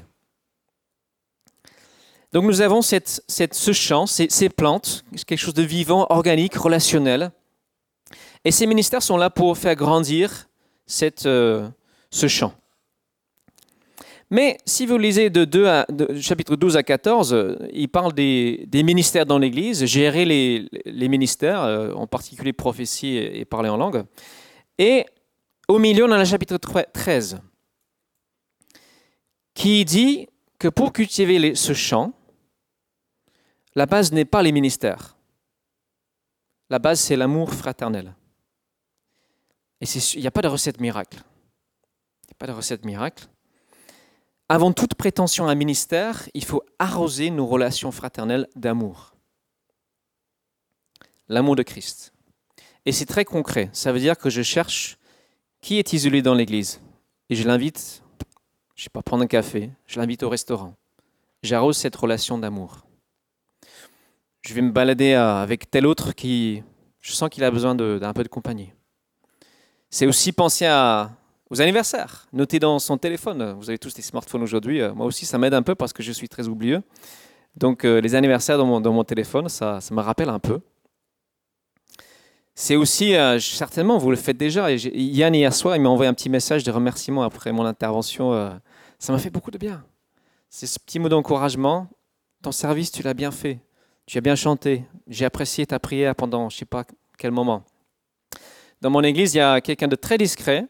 Donc 2.33 2.45
nous 2.45 2.61
avons 2.61 2.81
ce 2.81 3.71
champ, 3.73 4.07
ces, 4.07 4.49
plantes, 4.49 5.05
quelque 5.27 5.37
chose 5.37 5.53
de 5.53 5.61
vivant, 5.61 6.07
organique, 6.09 6.55
relationnel. 6.55 7.31
Et 8.43 8.49
ces 8.49 8.65
ministères 8.65 9.03
sont 9.03 9.17
là 9.17 9.29
pour 9.29 9.55
faire 9.55 9.75
grandir 9.75 10.49
euh, 11.27 11.69
ce 12.09 12.27
champ. 12.27 12.53
Mais 14.31 14.57
si 14.65 14.87
vous 14.87 14.97
lisez 14.97 15.29
de, 15.29 15.45
2 15.45 15.67
à, 15.67 15.85
chapitre 16.19 16.55
12 16.55 16.75
à 16.75 16.81
14, 16.81 17.55
il 17.71 17.87
parle 17.87 18.13
des, 18.13 18.67
ministères 18.73 19.27
dans 19.27 19.37
l'Église, 19.37 19.85
gérer 19.85 20.25
les, 20.25 21.07
ministères, 21.07 21.61
euh, 21.61 21.93
en 21.93 22.07
particulier 22.07 22.51
prophétie 22.51 23.15
et, 23.15 23.45
parler 23.45 23.69
en 23.69 23.77
langue. 23.77 24.05
Et 24.79 25.05
au 25.67 25.77
milieu, 25.77 26.05
on 26.05 26.11
a 26.11 26.17
le 26.17 26.25
chapitre 26.25 26.57
13, 26.57 27.41
qui 29.53 29.85
dit 29.85 30.27
que 30.57 30.67
pour 30.67 30.93
cultiver 30.93 31.53
ce 31.53 31.73
champ, 31.73 32.11
la 33.75 33.85
base 33.85 34.11
n'est 34.11 34.25
pas 34.25 34.43
les 34.43 34.51
ministères. 34.51 35.17
La 36.69 36.79
base, 36.79 36.99
c'est 36.99 37.15
l'amour 37.15 37.53
fraternel. 37.53 38.15
Et 39.81 39.85
il 39.85 40.21
n'y 40.21 40.27
a 40.27 40.31
pas 40.31 40.41
de 40.41 40.47
recette 40.47 40.79
miracle. 40.79 41.17
Il 42.23 42.27
n'y 42.27 42.33
a 42.33 42.37
pas 42.37 42.47
de 42.47 42.51
recette 42.51 42.85
miracle. 42.85 43.27
Avant 44.47 44.71
toute 44.71 44.93
prétention 44.93 45.47
à 45.47 45.51
un 45.51 45.55
ministère, 45.55 46.29
il 46.33 46.45
faut 46.45 46.63
arroser 46.77 47.31
nos 47.31 47.47
relations 47.47 47.91
fraternelles 47.91 48.47
d'amour. 48.55 49.15
L'amour 51.27 51.55
de 51.55 51.63
Christ. 51.63 52.13
Et 52.85 52.91
c'est 52.91 53.05
très 53.05 53.25
concret. 53.25 53.69
Ça 53.73 53.91
veut 53.91 53.99
dire 53.99 54.17
que 54.17 54.29
je 54.29 54.41
cherche 54.41 54.97
qui 55.61 55.79
est 55.79 55.93
isolé 55.93 56.21
dans 56.21 56.35
l'Église. 56.35 56.81
Et 57.29 57.35
je 57.35 57.47
l'invite, 57.47 58.03
je 58.75 58.81
ne 58.81 58.83
sais 58.83 58.89
pas, 58.89 59.01
prendre 59.01 59.23
un 59.23 59.27
café, 59.27 59.71
je 59.87 59.99
l'invite 59.99 60.23
au 60.23 60.29
restaurant. 60.29 60.75
J'arrose 61.41 61.77
cette 61.77 61.95
relation 61.95 62.37
d'amour 62.37 62.85
je 64.45 64.53
vais 64.53 64.61
me 64.61 64.71
balader 64.71 65.13
avec 65.13 65.71
tel 65.71 65.87
autre 65.87 66.13
qui, 66.13 66.63
je 67.01 67.13
sens 67.13 67.29
qu'il 67.29 67.43
a 67.43 67.51
besoin 67.51 67.75
d'un 67.75 68.13
peu 68.13 68.23
de 68.23 68.27
compagnie. 68.27 68.71
C'est 69.89 70.05
aussi 70.05 70.31
penser 70.31 70.65
aux 71.49 71.61
anniversaires. 71.61 72.27
Notez 72.33 72.59
dans 72.59 72.79
son 72.79 72.97
téléphone. 72.97 73.53
Vous 73.59 73.69
avez 73.69 73.77
tous 73.77 73.93
des 73.93 74.01
smartphones 74.01 74.41
aujourd'hui. 74.41 74.81
Euh, 74.81 74.93
moi 74.93 75.05
aussi, 75.05 75.25
ça 75.25 75.37
m'aide 75.37 75.53
un 75.53 75.61
peu 75.61 75.75
parce 75.75 75.93
que 75.93 76.01
je 76.01 76.11
suis 76.11 76.27
très 76.27 76.47
oublieux. 76.47 76.81
Donc, 77.55 77.85
euh, 77.85 78.01
les 78.01 78.15
anniversaires 78.15 78.57
dans 78.57 78.65
mon, 78.65 79.03
téléphone, 79.03 79.49
ça, 79.49 79.79
me 79.91 80.01
rappelle 80.01 80.29
un 80.29 80.39
peu. 80.39 80.59
C'est 82.55 82.75
aussi, 82.75 83.15
euh, 83.15 83.39
certainement, 83.39 83.97
vous 83.97 84.09
le 84.09 84.17
faites 84.17 84.37
déjà. 84.37 84.71
Yann, 84.71 85.35
hier 85.35 85.53
soir, 85.53 85.75
il 85.75 85.81
m'a 85.81 85.89
envoyé 85.89 86.09
un 86.09 86.13
petit 86.13 86.29
message 86.29 86.63
de 86.63 86.71
remerciement 86.71 87.23
après 87.23 87.51
mon 87.51 87.65
intervention. 87.65 88.59
ça 88.97 89.13
m'a 89.13 89.19
fait 89.19 89.29
beaucoup 89.29 89.51
de 89.51 89.57
bien. 89.57 89.85
C'est 90.49 90.67
ce 90.67 90.79
petit 90.79 90.99
mot 90.99 91.09
d'encouragement 91.09 91.87
ton 92.43 92.51
service, 92.51 92.91
tu 92.91 93.01
l'as 93.03 93.13
bien 93.13 93.31
fait. 93.31 93.59
Tu 94.05 94.17
as 94.17 94.21
bien 94.21 94.35
chanté. 94.35 94.83
J'ai 95.07 95.25
apprécié 95.25 95.65
ta 95.65 95.79
prière 95.79 96.15
pendant 96.15 96.49
je 96.49 96.55
ne 96.55 96.59
sais 96.59 96.65
pas 96.65 96.83
quel 97.17 97.31
moment. 97.31 97.63
Dans 98.81 98.89
mon 98.89 99.01
église, 99.01 99.33
il 99.33 99.37
y 99.37 99.41
a 99.41 99.61
quelqu'un 99.61 99.87
de 99.87 99.95
très 99.95 100.17
discret 100.17 100.65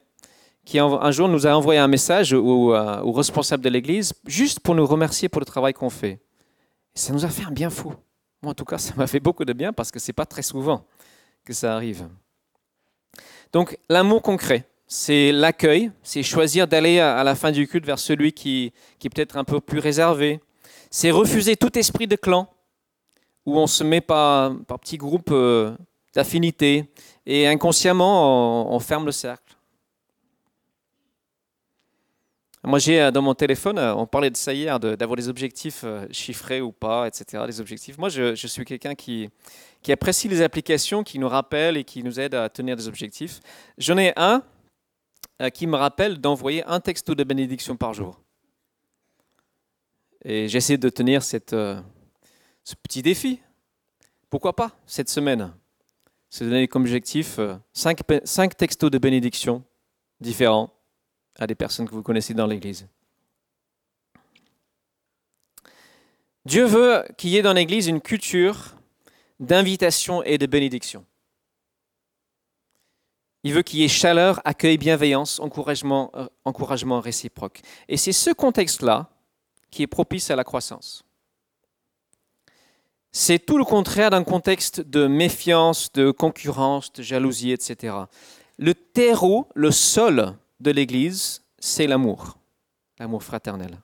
qui 0.66 0.80
un 0.80 1.12
jour 1.12 1.28
nous 1.28 1.46
a 1.46 1.52
envoyé 1.52 1.80
un 1.80 1.88
message 1.88 2.32
au, 2.32 2.74
euh, 2.74 3.02
au 3.02 3.12
responsable 3.12 3.64
de 3.64 3.70
l'église 3.70 4.14
juste 4.26 4.60
pour 4.62 4.76
nous 4.76 4.86
remercier 4.86 5.28
pour 5.28 5.42
le 5.42 5.46
travail 5.46 5.74
qu'on 5.74 5.90
fait. 5.90 6.22
Ça 6.94 7.12
nous 7.12 7.26
a 7.26 7.30
fait 7.30 7.44
un 7.44 7.52
bien 7.52 7.70
fou. 7.70 7.94
Moi, 8.42 8.52
en 8.52 8.54
tout 8.54 8.66
cas, 8.66 8.78
ça 8.78 8.94
m'a 8.96 9.08
fait 9.08 9.20
beaucoup 9.20 9.46
de 9.46 9.54
bien 9.54 9.74
parce 9.74 9.92
que 9.92 10.00
ce 10.00 10.10
n'est 10.10 10.14
pas 10.14 10.26
très 10.26 10.44
souvent 10.44 10.86
que 11.44 11.54
ça 11.54 11.76
arrive. 11.76 12.08
Donc, 13.52 13.78
l'amour 13.90 14.22
concret, 14.22 14.68
c'est 14.88 15.32
l'accueil, 15.32 15.92
c'est 16.04 16.24
choisir 16.24 16.68
d'aller 16.68 17.00
à 17.00 17.24
la 17.24 17.36
fin 17.36 17.52
du 17.52 17.68
culte 17.68 17.86
vers 17.86 18.00
celui 18.00 18.32
qui, 18.32 18.74
qui 19.00 19.08
est 19.08 19.10
peut-être 19.10 19.38
un 19.38 19.44
peu 19.44 19.60
plus 19.60 19.80
réservé. 19.80 20.40
C'est 20.92 21.12
refuser 21.12 21.58
tout 21.58 21.78
esprit 21.78 22.08
de 22.08 22.16
clan 22.16 22.53
où 23.46 23.58
on 23.58 23.68
se 23.68 23.84
met 23.84 24.02
par, 24.02 24.56
petits 24.82 24.98
groupes 24.98 25.32
euh, 25.32 25.76
d'affinité 26.14 26.92
et 27.26 27.48
inconsciemment 27.48 28.74
on 28.74 28.80
ferme 28.80 29.06
le 29.06 29.12
cercle. 29.12 29.58
Moi, 32.66 32.80
j'ai 32.80 33.02
euh, 33.02 33.12
dans 33.12 33.22
mon 33.22 33.34
téléphone, 33.34 33.78
euh, 33.78 33.94
on 33.94 34.08
parlait 34.08 34.30
de 34.30 34.38
ça 34.38 34.54
hier, 34.54 34.80
d'avoir 34.80 35.18
des 35.18 35.28
objectifs 35.28 35.84
chiffrés 36.12 36.62
ou 36.62 36.72
pas, 36.72 37.08
etc. 37.08 37.44
Les 37.46 37.60
objectifs. 37.60 37.98
Moi, 37.98 38.08
je, 38.08 38.48
suis 38.48 38.64
quelqu'un 38.64 38.96
qui, 38.96 39.30
qui 39.82 39.92
apprécie 39.92 40.30
les 40.30 40.42
applications, 40.42 41.04
qui 41.04 41.20
nous 41.20 41.28
rappellent 41.28 41.76
et 41.76 41.84
qui 41.84 42.04
nous 42.04 42.20
aident 42.20 42.36
à 42.36 42.48
tenir 42.48 42.78
des 42.78 42.88
objectifs. 42.88 43.42
J'en 43.78 43.98
ai 43.98 44.14
un 44.16 44.44
qui 45.54 45.68
me 45.68 45.76
rappelle 45.76 46.22
d'envoyer 46.22 46.64
un 46.66 46.80
texto 46.80 47.16
de 47.16 47.24
bénédiction 47.24 47.76
par 47.76 47.94
jour. 47.94 48.22
Et 50.24 50.48
j'essaie 50.48 50.78
de 50.78 50.88
tenir 50.88 51.22
cette, 51.22 51.54
ce 52.64 52.76
petit 52.76 53.02
défi. 53.02 53.40
Pourquoi 54.30 54.56
pas 54.56 54.72
cette 54.86 55.10
semaine? 55.10 55.54
Se 56.30 56.44
donner 56.44 56.68
comme 56.68 56.84
objectif 56.84 57.40
5 57.74 58.00
cinq 58.24 58.58
textos 58.58 58.90
de 58.90 58.98
bénédiction 58.98 59.64
différents 60.20 60.74
à 61.38 61.48
des 61.48 61.56
personnes 61.56 61.88
que 61.88 61.94
vous 61.94 62.04
connaissez 62.04 62.34
dans 62.34 62.48
l'Église. 62.48 62.88
Dieu 66.46 66.66
veut 66.66 67.06
qu'il 67.18 67.30
y 67.30 67.38
ait 67.38 67.42
dans 67.42 67.54
l'Église 67.54 67.88
une 67.88 68.02
culture 68.02 68.76
d'invitation 69.40 70.24
et 70.24 70.38
de 70.38 70.46
bénédiction. 70.46 71.06
Il 73.44 73.54
veut 73.54 73.62
qu'il 73.62 73.80
y 73.80 73.84
ait 73.84 73.90
chaleur, 73.90 74.42
accueil, 74.46 74.78
bienveillance, 74.78 75.40
encouragement, 75.40 76.12
euh, 76.16 76.28
encouragement 76.46 77.02
réciproque. 77.02 77.62
Et 77.90 77.98
c'est 77.98 78.14
ce 78.14 78.32
contexte-là 78.32 79.10
qui 79.70 79.84
est 79.84 79.88
propice 79.88 80.32
à 80.32 80.36
la 80.36 80.44
croissance. 80.44 81.04
C'est 83.16 83.38
tout 83.38 83.60
le 83.60 83.64
contraire 83.64 84.10
d'un 84.10 84.24
contexte 84.24 84.82
de 84.82 85.06
méfiance, 85.06 85.92
de 85.94 86.10
concurrence, 86.10 86.92
de 86.94 87.04
jalousie, 87.04 87.52
etc. 87.52 87.96
Le 88.58 88.74
terreau, 88.74 89.48
le 89.54 89.70
sol 89.70 90.36
de 90.60 90.72
l'Église, 90.72 91.44
c'est 91.60 91.86
l'amour, 91.86 92.40
l'amour 92.98 93.22
fraternel. 93.22 93.78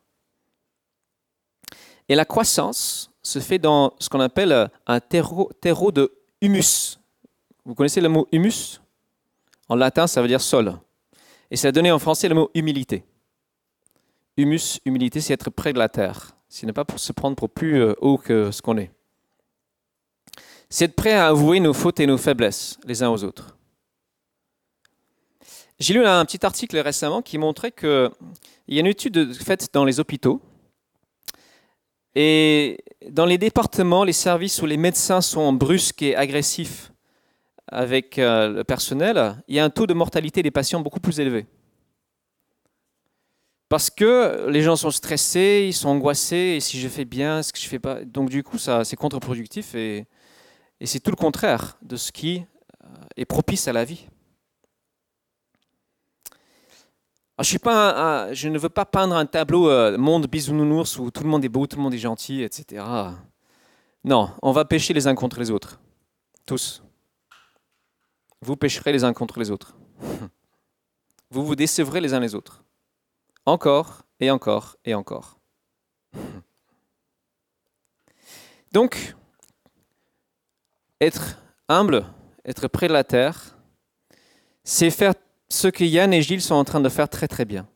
Et 2.10 2.16
la 2.16 2.26
croissance 2.26 3.12
se 3.22 3.38
fait 3.38 3.60
dans 3.60 3.94
ce 4.00 4.10
qu'on 4.10 4.20
appelle 4.20 4.72
un 4.88 5.00
terreau, 5.00 5.52
de 5.92 6.12
humus. 6.42 7.00
Vous 7.66 7.76
connaissez 7.76 8.02
le 8.02 8.10
mot 8.10 8.28
humus? 8.32 8.82
En 9.68 9.76
latin, 9.76 10.08
ça 10.08 10.24
veut 10.24 10.28
dire 10.28 10.42
sol. 10.42 10.74
Et 11.52 11.56
ça 11.56 11.68
a 11.68 11.72
donné 11.72 11.92
en 11.92 12.00
français 12.00 12.30
le 12.30 12.34
mot 12.34 12.50
humilité. 12.56 13.04
Humus, 14.38 14.80
humilité, 14.86 15.22
c'est 15.22 15.34
être 15.34 15.52
près 15.52 15.72
de 15.72 15.78
la 15.78 15.88
terre. 15.88 16.36
C'est 16.48 16.66
ne 16.66 16.72
pas 16.72 16.86
se 16.96 17.14
prendre 17.14 17.36
pour 17.36 17.52
plus 17.52 17.80
euh, 17.80 17.94
haut 18.02 18.18
que 18.18 18.50
ce 18.50 18.64
qu'on 18.64 18.78
est. 18.78 18.92
C'est 20.70 20.86
être 20.86 20.96
prêt 20.96 21.14
à 21.14 21.28
avouer 21.28 21.60
nos 21.60 21.74
fautes 21.74 22.00
et 22.00 22.06
nos 22.06 22.18
faiblesses 22.18 22.78
les 22.86 23.02
uns 23.02 23.10
aux 23.10 23.24
autres. 23.24 23.58
J'ai 25.80 25.94
lu 25.96 26.06
un 26.06 26.24
petit 26.26 26.46
article 26.46 26.78
récemment 26.78 27.22
qui 27.22 27.38
montrait 27.38 27.72
qu'il 27.72 28.12
y 28.68 28.78
a 28.78 28.82
une 28.82 28.88
étude 28.88 29.34
faite 29.34 29.70
dans 29.74 29.86
les 29.86 30.00
hôpitaux. 30.00 30.42
Et 32.16 32.84
dans 33.10 33.26
les 33.26 33.38
départements, 33.38 34.04
les 34.04 34.14
services 34.14 34.62
où 34.62 34.66
les 34.66 34.78
médecins 34.78 35.22
sont 35.22 35.54
brusques 35.54 36.02
et 36.02 36.16
agressifs 36.16 36.92
avec 37.68 38.20
euh, 38.20 38.50
le 38.50 38.64
personnel, 38.64 39.38
il 39.48 39.56
y 39.56 39.60
a 39.60 39.64
un 39.64 39.70
taux 39.70 39.88
de 39.88 39.94
mortalité 39.94 40.44
des 40.44 40.52
patients 40.52 40.82
beaucoup 40.82 41.00
plus 41.00 41.20
élevé. 41.20 41.46
Parce 43.70 43.90
que 43.90 44.48
les 44.50 44.64
gens 44.64 44.76
sont 44.76 44.90
stressés, 44.92 45.66
ils 45.68 45.74
sont 45.74 45.90
angoissés, 45.90 46.56
et 46.58 46.60
si 46.60 46.80
je 46.80 46.88
fais 46.88 47.06
bien, 47.06 47.44
ce 47.44 47.54
que 47.54 47.60
je 47.60 47.68
fais 47.68 47.80
pas? 47.80 48.04
Donc 48.04 48.30
du 48.30 48.44
coup, 48.44 48.58
ça, 48.58 48.84
c'est 48.84 48.96
contre-productif 48.96 49.76
et, 49.76 50.08
et 50.80 50.86
c'est 50.86 51.00
tout 51.00 51.12
le 51.12 51.16
contraire 51.16 51.78
de 51.82 51.96
ce 51.96 52.12
qui 52.12 52.46
euh, 52.84 52.88
est 53.18 53.26
propice 53.26 53.68
à 53.68 53.74
la 53.74 53.84
vie. 53.86 54.08
je, 57.42 58.48
ne 58.48 58.58
veux 58.58 58.70
pas 58.70 58.86
peindre 58.86 59.16
un 59.16 59.26
tableau 59.26 59.70
euh, 59.70 59.98
monde 59.98 60.28
bisounours 60.28 60.98
où 61.00 61.12
tout 61.12 61.24
le 61.24 61.30
monde 61.30 61.44
est 61.44 61.50
beau, 61.50 61.68
tout 61.68 61.78
le 61.78 61.84
monde 61.84 61.94
est 61.94 62.00
gentil, 62.00 62.44
etc. 62.44 62.84
Non, 64.04 64.32
on 64.42 64.52
va 64.52 64.66
pêcher 64.66 64.94
les 64.94 65.08
uns 65.08 65.16
contre 65.16 65.40
les 65.40 65.52
autres. 65.52 65.80
Tous. 66.46 66.84
Vous 68.42 68.56
pêcherez 68.56 68.92
les 68.94 69.04
uns 69.04 69.14
contre 69.14 69.40
les 69.40 69.52
autres. 69.52 69.76
Vous 71.32 71.46
vous 71.46 71.56
décevrez 71.56 72.02
les 72.02 72.14
uns 72.14 72.20
les 72.20 72.34
autres. 72.34 72.64
Encore 73.46 74.04
et 74.20 74.32
encore 74.32 74.78
et 74.86 74.96
encore. 74.96 75.38
Donc, 78.72 79.16
être 81.02 81.38
humble, 81.68 82.06
être 82.46 82.68
près 82.68 82.88
de 82.88 82.94
la 82.94 83.04
terre, 83.04 83.58
c'est 84.64 84.92
faire 84.92 85.14
ce 85.50 85.68
que 85.68 85.84
Yann 85.84 86.14
et 86.14 86.22
Gilles 86.22 86.42
sont 86.42 86.56
en 86.56 86.64
train 86.64 86.80
de 86.80 86.90
faire 86.90 87.10
très 87.10 87.28
très 87.28 87.46
bien, 87.46 87.68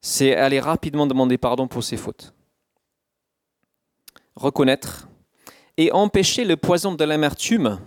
c'est 0.00 0.36
aller 0.36 0.60
rapidement 0.60 1.06
demander 1.06 1.38
pardon 1.38 1.66
pour 1.66 1.82
ses 1.82 1.96
fautes. 1.96 2.34
Reconnaître 4.34 5.08
et 5.76 5.90
empêcher 5.92 6.44
le 6.44 6.56
poison 6.56 6.94
de 6.94 7.04
l'amertume 7.04 7.80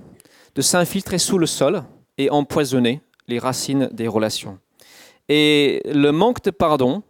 de 0.56 0.62
s'infiltrer 0.62 1.18
sous 1.20 1.38
le 1.38 1.46
sol 1.46 1.84
et 2.18 2.30
empoisonner 2.30 3.02
les 3.28 3.40
racines 3.40 3.88
des 3.92 4.08
relations. 4.08 4.60
Et 5.30 5.82
le 5.86 6.12
manque 6.12 6.44
de 6.44 6.52
pardon 6.52 7.04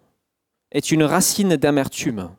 est 0.72 0.92
une 0.92 1.04
racine 1.04 1.56
d'amertume. 1.56 2.30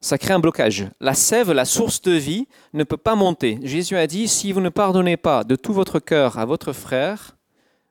Ça 0.00 0.18
crée 0.18 0.34
un 0.34 0.38
blocage. 0.38 0.88
La 1.00 1.14
sève, 1.14 1.52
la 1.52 1.64
source 1.64 2.00
de 2.02 2.12
vie, 2.12 2.46
ne 2.72 2.84
peut 2.84 2.96
pas 2.96 3.14
monter. 3.14 3.58
Jésus 3.62 3.96
a 3.96 4.06
dit, 4.06 4.28
si 4.28 4.52
vous 4.52 4.60
ne 4.60 4.68
pardonnez 4.68 5.16
pas 5.16 5.44
de 5.44 5.56
tout 5.56 5.72
votre 5.72 5.98
cœur 5.98 6.38
à 6.38 6.44
votre 6.44 6.72
frère, 6.72 7.36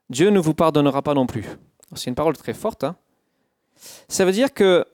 Dieu 0.09 0.29
ne 0.29 0.39
vous 0.39 0.53
pardonnera 0.53 1.01
pas 1.01 1.13
non 1.13 1.25
plus. 1.25 1.45
C'est 1.95 2.09
une 2.09 2.15
parole 2.15 2.37
très 2.37 2.53
forte. 2.53 2.83
Hein. 2.83 2.95
ça 4.07 4.25
veut 4.25 4.31
dire 4.31 4.53
que 4.53 4.85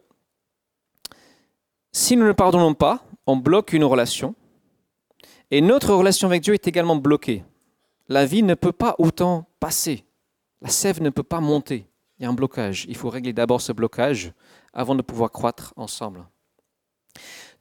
si 1.92 2.16
nous 2.16 2.26
ne 2.26 2.32
pardonnons 2.32 2.74
pas, 2.74 3.04
on 3.28 3.36
bloque 3.36 3.74
une 3.74 3.84
relation. 3.84 4.36
Et 5.52 5.60
notre 5.62 5.94
relation 5.94 6.28
avec 6.28 6.42
Dieu 6.42 6.54
est 6.54 6.68
également 6.68 6.96
bloquée. 6.96 7.44
La 8.08 8.26
vie 8.26 8.44
ne 8.44 8.54
peut 8.56 8.72
pas 8.72 8.96
autant 8.98 9.46
passer. 9.60 10.06
La 10.62 10.70
sève 10.70 11.02
ne 11.02 11.10
peut 11.10 11.24
pas 11.24 11.42
monter. 11.42 11.88
Il 12.18 12.24
y 12.24 12.26
a 12.26 12.30
un 12.30 12.34
blocage. 12.34 12.86
Il 12.88 12.96
faut 12.96 13.10
régler 13.10 13.34
d'abord 13.34 13.62
ce 13.62 13.74
blocage 13.74 14.34
avant 14.74 14.96
de 14.96 15.02
pouvoir 15.02 15.32
croître 15.32 15.74
ensemble. 15.76 16.26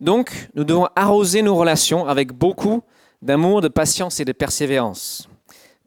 Donc, 0.00 0.48
nous 0.54 0.64
devons 0.64 0.88
arroser 0.96 1.42
nos 1.42 1.54
relations 1.54 2.06
avec 2.06 2.32
beaucoup 2.32 2.82
d'amour, 3.20 3.60
de 3.60 3.68
patience 3.68 4.18
et 4.18 4.24
de 4.24 4.32
persévérance. 4.32 5.28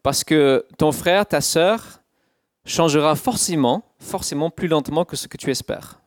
Parce 0.02 0.22
que 0.22 0.64
ton 0.78 0.92
frère, 0.92 1.26
ta 1.26 1.40
sœur, 1.40 2.00
changera 2.64 3.16
forcément, 3.16 3.84
forcément 3.98 4.50
plus 4.50 4.68
lentement 4.68 5.04
que 5.04 5.16
ce 5.16 5.26
que 5.26 5.36
tu 5.36 5.50
espères. 5.50 6.00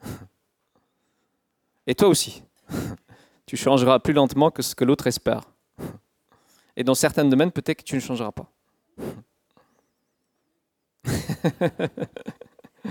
Et 1.86 1.96
toi 1.96 2.08
aussi. 2.08 2.44
Tu 3.46 3.56
changeras 3.56 4.00
plus 4.00 4.14
lentement 4.14 4.52
que 4.52 4.62
ce 4.62 4.76
que 4.76 4.84
l'autre 4.84 5.08
espère. 5.08 5.42
Et 6.76 6.84
dans 6.84 6.96
certains 6.96 7.24
domaines, 7.26 7.52
peut-être 7.52 7.78
que 7.80 7.84
tu 7.84 7.96
ne 7.96 8.02
changeras 8.02 8.32
pas. 8.34 8.52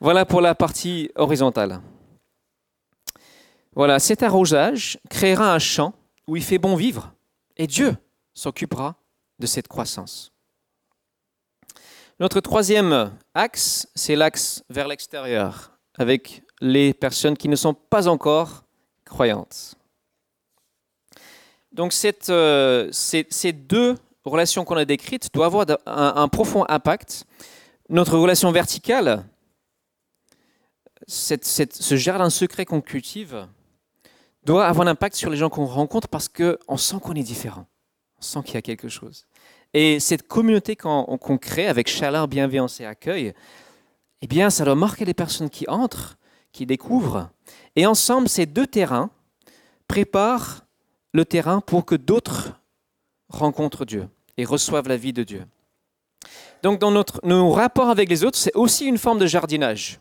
voilà 0.00 0.26
pour 0.26 0.40
la 0.40 0.56
partie 0.56 1.10
horizontale. 1.14 1.80
Voilà, 3.74 3.98
cet 3.98 4.22
arrosage 4.22 4.98
créera 5.08 5.54
un 5.54 5.58
champ 5.58 5.94
où 6.26 6.36
il 6.36 6.42
fait 6.42 6.58
bon 6.58 6.76
vivre 6.76 7.12
et 7.56 7.66
Dieu 7.66 7.96
s'occupera 8.34 8.96
de 9.38 9.46
cette 9.46 9.68
croissance. 9.68 10.32
Notre 12.20 12.40
troisième 12.40 13.12
axe, 13.34 13.88
c'est 13.94 14.14
l'axe 14.14 14.62
vers 14.68 14.86
l'extérieur, 14.86 15.72
avec 15.98 16.42
les 16.60 16.92
personnes 16.92 17.36
qui 17.36 17.48
ne 17.48 17.56
sont 17.56 17.74
pas 17.74 18.08
encore 18.08 18.64
croyantes. 19.04 19.74
Donc 21.72 21.94
euh, 22.28 22.88
ces, 22.92 23.52
deux 23.52 23.96
relations 24.24 24.64
qu'on 24.64 24.76
a 24.76 24.84
décrites 24.84 25.32
doivent 25.32 25.56
avoir 25.56 25.78
un 25.86 26.28
profond 26.28 26.64
impact. 26.68 27.24
Notre 27.88 28.18
relation 28.18 28.52
verticale 28.52 29.24
ce 31.06 31.96
jardin 31.96 32.30
secret 32.30 32.64
qu'on 32.64 32.80
cultive 32.80 33.46
doit 34.44 34.66
avoir 34.66 34.86
un 34.86 34.90
impact 34.90 35.16
sur 35.16 35.30
les 35.30 35.36
gens 35.36 35.48
qu'on 35.48 35.64
rencontre 35.64 36.08
parce 36.08 36.28
qu'on 36.28 36.76
sent 36.76 36.96
qu'on 37.00 37.14
est 37.14 37.22
différent. 37.22 37.66
On 38.18 38.22
sent 38.22 38.40
qu'il 38.44 38.54
y 38.54 38.58
a 38.58 38.62
quelque 38.62 38.88
chose. 38.88 39.26
Et 39.74 40.00
cette 40.00 40.28
communauté 40.28 40.76
qu'on 40.76 41.38
crée 41.40 41.66
avec 41.66 41.88
chaleur, 41.88 42.28
bienveillance 42.28 42.80
et 42.80 42.84
accueil, 42.84 43.32
eh 44.20 44.26
bien, 44.26 44.50
ça 44.50 44.64
doit 44.64 44.74
marquer 44.74 45.04
les 45.04 45.14
personnes 45.14 45.50
qui 45.50 45.68
entrent, 45.68 46.18
qui 46.52 46.66
découvrent. 46.66 47.30
Et 47.74 47.86
ensemble, 47.86 48.28
ces 48.28 48.46
deux 48.46 48.66
terrains 48.66 49.10
préparent 49.88 50.64
le 51.12 51.24
terrain 51.24 51.60
pour 51.60 51.84
que 51.84 51.94
d'autres 51.94 52.60
rencontrent 53.28 53.84
Dieu 53.84 54.08
et 54.36 54.44
reçoivent 54.44 54.88
la 54.88 54.96
vie 54.96 55.12
de 55.12 55.22
Dieu. 55.22 55.44
Donc, 56.62 56.78
dans 56.78 56.90
notre, 56.90 57.20
nos 57.24 57.50
rapports 57.50 57.88
avec 57.88 58.08
les 58.08 58.24
autres, 58.24 58.38
c'est 58.38 58.54
aussi 58.54 58.86
une 58.86 58.98
forme 58.98 59.18
de 59.18 59.26
jardinage. 59.26 59.98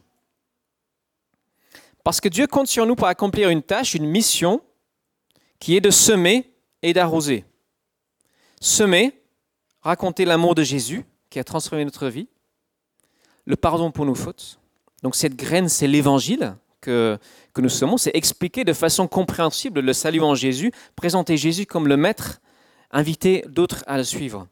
Parce 2.03 2.21
que 2.21 2.29
Dieu 2.29 2.47
compte 2.47 2.67
sur 2.67 2.85
nous 2.85 2.95
pour 2.95 3.07
accomplir 3.07 3.49
une 3.49 3.61
tâche, 3.61 3.93
une 3.93 4.05
mission, 4.05 4.61
qui 5.59 5.75
est 5.75 5.81
de 5.81 5.91
semer 5.91 6.51
et 6.81 6.93
d'arroser. 6.93 7.45
Semer, 8.59 9.13
raconter 9.81 10.25
l'amour 10.25 10.55
de 10.55 10.63
Jésus 10.63 11.05
qui 11.29 11.39
a 11.39 11.43
transformé 11.43 11.85
notre 11.85 12.07
vie, 12.07 12.27
le 13.45 13.55
pardon 13.55 13.91
pour 13.91 14.05
nos 14.05 14.15
fautes. 14.15 14.59
Donc 15.03 15.15
cette 15.15 15.35
graine, 15.35 15.69
c'est 15.69 15.87
l'évangile 15.87 16.55
que, 16.81 17.17
que 17.53 17.61
nous 17.61 17.69
sommes, 17.69 17.97
c'est 17.97 18.15
expliquer 18.15 18.63
de 18.63 18.73
façon 18.73 19.07
compréhensible 19.07 19.79
le 19.79 19.93
salut 19.93 20.21
en 20.21 20.35
Jésus, 20.35 20.71
présenter 20.95 21.37
Jésus 21.37 21.65
comme 21.65 21.87
le 21.87 21.97
maître, 21.97 22.41
inviter 22.91 23.45
d'autres 23.47 23.83
à 23.87 23.97
le 23.97 24.03
suivre. 24.03 24.47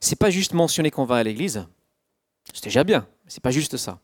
C'est 0.00 0.18
pas 0.18 0.30
juste 0.30 0.54
mentionner 0.54 0.90
qu'on 0.90 1.04
va 1.04 1.16
à 1.16 1.22
l'église, 1.22 1.66
c'est 2.52 2.64
déjà 2.64 2.84
bien, 2.84 3.06
c'est 3.26 3.42
pas 3.42 3.50
juste 3.50 3.76
ça. 3.76 4.00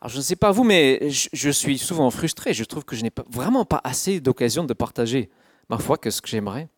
Alors 0.00 0.10
je 0.10 0.16
ne 0.16 0.22
sais 0.22 0.36
pas 0.36 0.50
vous, 0.50 0.64
mais 0.64 1.10
je, 1.10 1.50
suis 1.50 1.76
souvent 1.76 2.10
frustré. 2.10 2.54
Je 2.54 2.64
trouve 2.64 2.84
que 2.84 2.96
je 2.96 3.02
n'ai 3.02 3.12
vraiment 3.28 3.64
pas 3.66 3.80
assez 3.84 4.20
d'occasions 4.20 4.64
de 4.64 4.72
partager 4.72 5.28
ma 5.68 5.78
foi 5.78 5.98
que 5.98 6.10
ce 6.10 6.22
que 6.22 6.28
j'aimerais. 6.28 6.68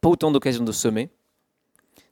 Pas 0.00 0.08
autant 0.08 0.30
d'occasions 0.30 0.64
de 0.64 0.72
semer. 0.72 1.10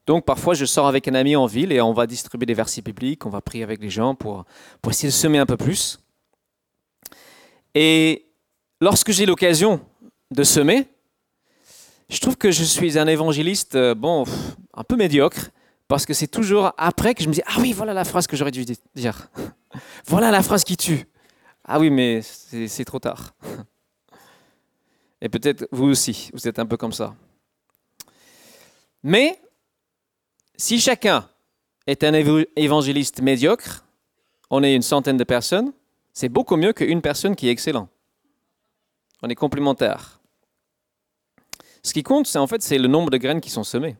Donc 0.07 0.27
parfois, 0.27 0.53
je 0.55 0.67
sors 0.67 0.87
avec 0.87 1.09
un 1.09 1.15
ami 1.15 1.35
en 1.35 1.47
ville 1.47 1.73
et 1.73 1.81
on 1.81 1.95
va 1.95 2.07
distribuer 2.07 2.45
des 2.45 2.55
versets 2.55 2.83
bibliques, 2.83 3.25
on 3.25 3.31
va 3.31 3.41
prier 3.41 3.63
avec 3.63 3.81
les 3.81 3.89
gens 3.89 4.15
pour, 4.15 4.45
pour 4.83 4.93
essayer 4.93 5.09
de 5.09 5.15
semer 5.15 5.39
un 5.39 5.47
peu 5.47 5.57
plus. 5.57 5.99
Et 7.75 8.27
lorsque 8.81 9.13
j'ai 9.13 9.25
l'occasion 9.25 9.81
de 10.31 10.43
semer, 10.43 10.89
je 12.11 12.21
trouve 12.21 12.37
que 12.37 12.51
je 12.51 12.65
suis 12.65 12.99
un 12.99 13.07
évangéliste, 13.07 13.77
euh, 13.77 13.95
bon, 13.95 14.25
un 14.75 14.85
peu 14.85 14.97
médiocre, 14.97 15.51
parce 15.93 16.07
que 16.07 16.15
c'est 16.15 16.27
toujours 16.27 16.73
après 16.79 17.15
que 17.15 17.23
je 17.23 17.29
me 17.29 17.35
dis, 17.35 17.43
ah 17.45 17.57
oui, 17.59 17.75
voilà 17.75 17.93
la 17.93 18.07
phrase 18.07 18.27
que 18.27 18.35
j'aurais 18.35 18.51
dû 18.51 18.65
dire. 18.95 19.29
voilà 20.07 20.31
la 20.31 20.43
phrase 20.43 20.65
qui 20.65 20.79
tue. 20.79 21.05
Ah 21.67 21.79
oui, 21.79 21.91
mais 21.91 22.23
c'est 22.23 22.85
trop 22.87 22.99
tard. 22.99 23.35
Et 25.21 25.29
peut-être 25.29 25.69
vous 25.71 25.85
aussi, 25.85 26.31
vous 26.33 26.49
êtes 26.49 26.59
un 26.59 26.65
peu 26.65 26.79
comme 26.79 26.95
ça. 26.95 27.15
Mais 29.03 29.39
si 30.57 30.81
chacun 30.81 31.29
est 31.87 32.05
un 32.05 32.15
évangéliste 32.57 33.21
médiocre, 33.21 33.85
on 34.49 34.63
est 34.63 34.75
une 34.75 34.81
centaine 34.81 35.19
de 35.19 35.25
personnes, 35.25 35.75
c'est 36.15 36.31
beaucoup 36.31 36.57
mieux 36.57 36.73
qu'une 36.73 37.03
personne 37.03 37.37
qui 37.37 37.49
est 37.49 37.53
excellente. 37.53 37.91
On 39.23 39.29
est 39.29 39.35
complémentaires. 39.35 40.23
Ce 41.83 41.93
qui 41.93 42.03
compte, 42.03 42.27
c'est 42.27 42.39
en 42.39 42.47
fait 42.47 42.63
c'est 42.63 42.79
le 42.79 42.89
nombre 42.89 43.11
de 43.11 43.19
graines 43.19 43.43
qui 43.43 43.51
sont 43.51 43.63
semées. 43.63 43.99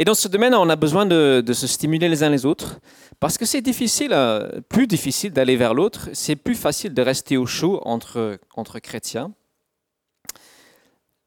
Et 0.00 0.04
dans 0.04 0.14
ce 0.14 0.28
domaine, 0.28 0.54
on 0.54 0.68
a 0.68 0.76
besoin 0.76 1.06
de, 1.06 1.42
se 1.52 1.66
stimuler 1.66 2.08
les 2.08 2.22
uns 2.22 2.30
les 2.30 2.46
autres, 2.46 2.78
parce 3.18 3.36
que 3.36 3.44
c'est 3.44 3.60
difficile, 3.60 4.12
euh, 4.12 4.60
plus 4.68 4.86
difficile 4.86 5.32
d'aller 5.32 5.56
vers 5.56 5.74
l'autre, 5.74 6.08
c'est 6.12 6.36
plus 6.36 6.54
facile 6.54 6.94
de 6.94 7.02
rester 7.02 7.36
au 7.36 7.46
chaud 7.46 7.80
entre, 7.84 8.38
entre 8.54 8.78
chrétiens. 8.78 9.32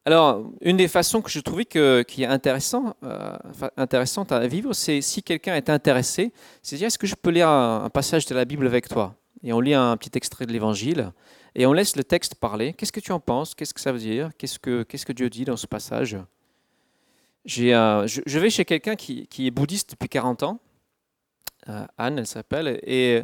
Alors, 0.06 0.50
une 0.62 0.78
des 0.78 0.88
façons 0.88 1.22
que 1.22 1.30
je 1.30 1.40
trouvais 1.42 1.66
qui 1.66 1.78
est 1.78 2.26
euh, 2.26 2.38
intéressante 3.78 4.32
à 4.32 4.48
vivre, 4.48 4.74
c'est 4.74 5.02
si 5.02 5.22
quelqu'un 5.22 5.56
est 5.56 5.70
intéressé, 5.70 6.32
c'est 6.64 6.78
dire 6.78 6.88
est-ce 6.88 6.98
que 6.98 7.08
je 7.08 7.16
peux 7.16 7.30
lire 7.30 7.50
un, 7.50 7.90
passage 7.90 8.26
de 8.26 8.34
la 8.34 8.46
Bible 8.46 8.66
avec 8.66 8.88
toi? 8.88 9.16
Et 9.44 9.52
on 9.52 9.60
lit 9.60 9.74
un 9.74 9.98
petit 9.98 10.12
extrait 10.18 10.46
de 10.46 10.54
l'Évangile, 10.54 11.12
et 11.56 11.66
on 11.66 11.74
laisse 11.74 11.98
le 11.98 12.06
texte 12.06 12.36
parler. 12.36 12.74
Qu'est-ce 12.74 12.94
que 12.94 13.02
tu 13.02 13.12
en 13.12 13.20
penses? 13.20 13.54
Qu'est-ce 13.54 13.74
que 13.74 13.82
ça 13.82 13.92
veut 13.92 14.00
dire? 14.00 14.30
Que, 14.40 14.84
qu'est-ce 14.84 15.06
que 15.06 15.14
Dieu 15.14 15.30
dit 15.30 15.44
dans 15.44 15.58
ce 15.58 15.68
passage? 15.68 16.18
Euh, 17.48 18.08
je, 18.08 18.40
vais 18.40 18.50
chez 18.50 18.66
quelqu'un 18.66 18.96
qui, 18.96 19.28
est 19.40 19.52
bouddhiste 19.52 19.92
depuis 19.92 20.10
40 20.10 20.44
ans. 20.44 20.60
Euh, 21.70 21.86
Anne, 21.98 22.20
elle 22.20 22.28
s'appelle. 22.28 22.80
Et 22.84 23.24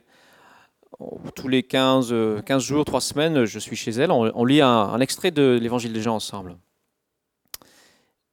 oh, 1.00 1.20
tous 1.36 1.48
les 1.48 1.64
15, 1.64 2.44
15 2.46 2.64
jours, 2.64 2.86
3 2.86 3.02
semaines, 3.02 3.46
je 3.46 3.60
suis 3.60 3.76
chez 3.76 3.92
elle. 3.92 4.12
On, 4.12 4.46
lit 4.46 4.62
un, 4.62 5.00
extrait 5.00 5.32
de 5.32 5.58
l'évangile 5.62 5.94
des 5.94 6.02
gens 6.02 6.16
ensemble. 6.16 6.58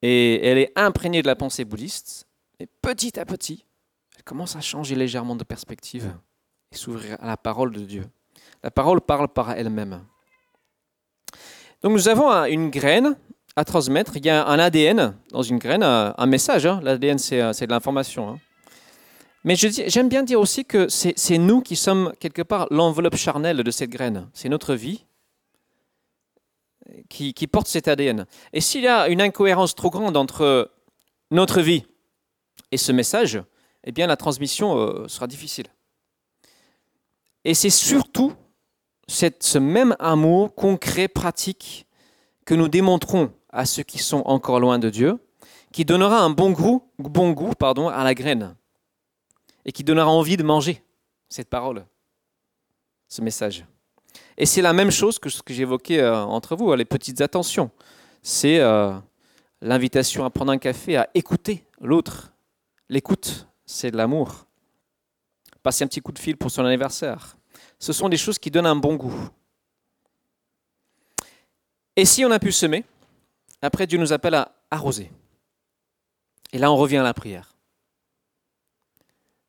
Et 0.03 0.47
elle 0.47 0.59
est 0.59 0.73
imprégnée 0.77 1.23
de 1.23 1.27
la 1.27 1.37
pensée 1.37 1.65
bouddhiste. 1.65 2.27
Et 2.61 2.67
petit 2.67 3.19
à 3.19 3.25
petit, 3.25 3.65
elle 4.17 4.23
commence 4.23 4.57
à 4.57 4.61
changer 4.61 4.95
légèrement 4.95 5.37
de 5.37 5.45
perspective 5.45 6.15
et 6.73 6.77
s'ouvrir 6.77 7.17
à 7.21 7.27
la 7.27 7.37
parole 7.37 7.73
de 7.73 7.81
Dieu. 7.81 8.05
La 8.63 8.71
parole 8.71 9.01
parle 9.01 9.29
par 9.29 9.53
elle-même. 9.53 10.05
Donc 11.83 11.93
nous 11.93 12.09
avons 12.09 12.31
une 12.47 12.71
graine 12.71 13.17
à 13.57 13.65
transmettre. 13.65 14.17
Il 14.17 14.27
y 14.27 14.31
a 14.31 14.47
un 14.47 14.59
ADN 14.59 15.15
dans 15.31 15.43
une 15.43 15.59
graine, 15.59 15.83
un 15.83 16.27
message. 16.27 16.67
Hein. 16.67 16.81
L'ADN, 16.83 17.19
euh, 17.33 17.53
c'est 17.53 17.67
de 17.67 17.71
l'information. 17.71 18.29
Hein. 18.29 18.39
Mais 19.45 19.57
j'aime 19.57 20.09
bien 20.09 20.23
dire 20.23 20.41
aussi 20.41 20.65
que 20.65 20.89
c'est 20.89 21.39
nous 21.39 21.61
qui 21.61 21.77
sommes 21.77 22.13
quelque 22.19 22.41
part 22.41 22.67
l'enveloppe 22.71 23.17
charnelle 23.17 23.59
de 23.59 23.71
cette 23.71 23.91
graine. 23.91 24.29
C'est 24.33 24.49
notre 24.49 24.75
vie 24.75 25.05
qui, 27.11 27.47
porte 27.47 27.67
cet 27.67 27.87
ADN. 27.87 28.27
Et 28.55 28.63
s'il 28.63 28.83
y 28.83 28.89
a 28.89 29.09
une 29.09 29.21
incohérence 29.21 29.75
trop 29.75 29.91
grande 29.91 30.17
entre 30.17 30.71
notre 31.31 31.61
vie 31.61 31.85
et 32.73 32.79
ce 32.79 32.91
message, 32.91 33.43
eh 33.85 33.93
bien 33.93 34.07
la 34.07 34.17
transmission 34.17 34.79
euh, 34.79 35.09
sera 35.09 35.27
difficile. 35.27 35.67
Et 37.45 37.53
c'est 37.53 37.71
surtout 37.71 38.33
ce 39.07 39.59
même 39.59 39.95
amour 39.99 40.55
concret, 40.55 41.09
pratique, 41.09 41.87
que 42.47 42.55
nous 42.55 42.69
démontrons 42.69 43.31
à 43.55 43.65
ceux 43.65 43.85
qui 43.85 43.99
sont 43.99 44.23
encore 44.27 44.61
loin 44.61 44.79
de 44.79 44.91
Dieu, 44.91 45.19
qui 45.73 45.85
donnera 45.85 46.21
un 46.21 46.31
bon 46.31 46.51
goût, 46.51 46.83
bon 46.99 47.31
goût 47.31 47.55
pardon, 47.55 47.89
à 47.89 48.05
la 48.05 48.15
graine 48.15 48.55
et 49.65 49.73
qui 49.73 49.85
donnera 49.85 50.11
envie 50.11 50.37
de 50.37 50.43
manger 50.43 50.83
cette 51.29 51.49
parole, 51.49 51.87
ce 53.09 53.23
message. 53.23 53.65
Et 54.37 54.45
c'est 54.45 54.61
la 54.61 54.73
même 54.73 54.91
chose 54.91 55.19
que 55.19 55.31
ce 55.31 55.41
que 55.43 55.55
j'évoquais 55.55 56.01
euh, 56.01 56.25
entre 56.25 56.57
vous, 56.57 56.75
les 56.75 56.85
petites 56.85 57.21
attentions. 57.21 57.71
C'est 58.23 58.59
euh, 58.59 58.93
l'invitation 59.61 60.25
à 60.25 60.31
prendre 60.31 60.53
un 60.53 60.59
café, 60.59 60.97
à 60.97 61.09
écouter 61.15 61.65
l'autre. 61.81 62.33
L'écoute, 62.89 63.47
c'est 63.65 63.91
de 63.91 63.97
l'amour. 63.97 64.47
Passer 65.63 65.85
un 65.85 65.87
petit 65.87 66.01
coup 66.01 66.13
de 66.13 66.19
fil 66.19 66.37
pour 66.37 66.51
son 66.51 66.65
anniversaire. 66.65 67.37
Ce 67.79 67.93
sont 67.93 68.09
des 68.09 68.17
choses 68.17 68.39
qui 68.39 68.51
donnent 68.51 68.67
un 68.67 68.77
bon 68.77 68.97
goût. 68.97 69.29
Et 71.97 72.05
si 72.05 72.25
on 72.25 72.31
a 72.33 72.41
pu 72.41 72.51
semer, 72.51 72.85
après, 73.63 73.87
Dieu 73.87 73.99
nous 73.99 74.13
appelle 74.13 74.35
à 74.35 74.53
arroser. 74.71 75.11
Et 76.53 76.59
là, 76.59 76.71
on 76.71 76.77
revient 76.77 76.99
à 76.99 77.03
la 77.03 77.15
prière. 77.15 77.57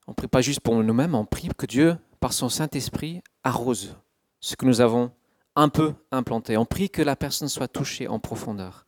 On 0.07 0.11
ne 0.11 0.15
prie 0.15 0.27
pas 0.27 0.41
juste 0.41 0.59
pour 0.59 0.75
nous-mêmes, 0.75 1.15
on 1.15 1.25
prie 1.25 1.49
que 1.57 1.65
Dieu, 1.65 1.97
par 2.19 2.33
son 2.33 2.49
Saint-Esprit, 2.49 3.21
arrose 3.43 3.95
ce 4.39 4.55
que 4.55 4.65
nous 4.65 4.81
avons 4.81 5.11
un 5.55 5.69
peu 5.69 5.93
implanté. 6.11 6.57
On 6.57 6.65
prie 6.65 6.89
que 6.89 7.01
la 7.01 7.15
personne 7.15 7.47
soit 7.47 7.67
touchée 7.67 8.07
en 8.07 8.19
profondeur. 8.19 8.85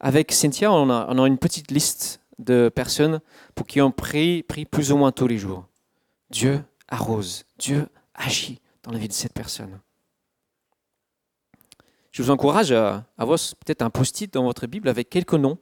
Avec 0.00 0.32
Cynthia, 0.32 0.72
on 0.72 0.90
a, 0.90 1.26
une 1.26 1.38
petite 1.38 1.70
liste 1.70 2.20
de 2.38 2.68
personnes 2.68 3.20
pour 3.54 3.66
qui 3.66 3.80
on 3.80 3.90
prie, 3.90 4.42
prie 4.42 4.64
plus 4.64 4.92
ou 4.92 4.96
moins 4.96 5.12
tous 5.12 5.26
les 5.26 5.38
jours. 5.38 5.66
Dieu 6.30 6.62
arrose, 6.88 7.44
Dieu 7.58 7.86
agit 8.14 8.60
dans 8.82 8.92
la 8.92 8.98
vie 8.98 9.08
de 9.08 9.12
cette 9.12 9.32
personne. 9.32 9.80
Je 12.16 12.22
vous 12.22 12.30
encourage 12.30 12.72
à 12.72 13.04
avoir 13.18 13.38
peut-être 13.38 13.82
un 13.82 13.90
post-it 13.90 14.32
dans 14.32 14.44
votre 14.44 14.66
Bible 14.66 14.88
avec 14.88 15.10
quelques 15.10 15.34
noms, 15.34 15.58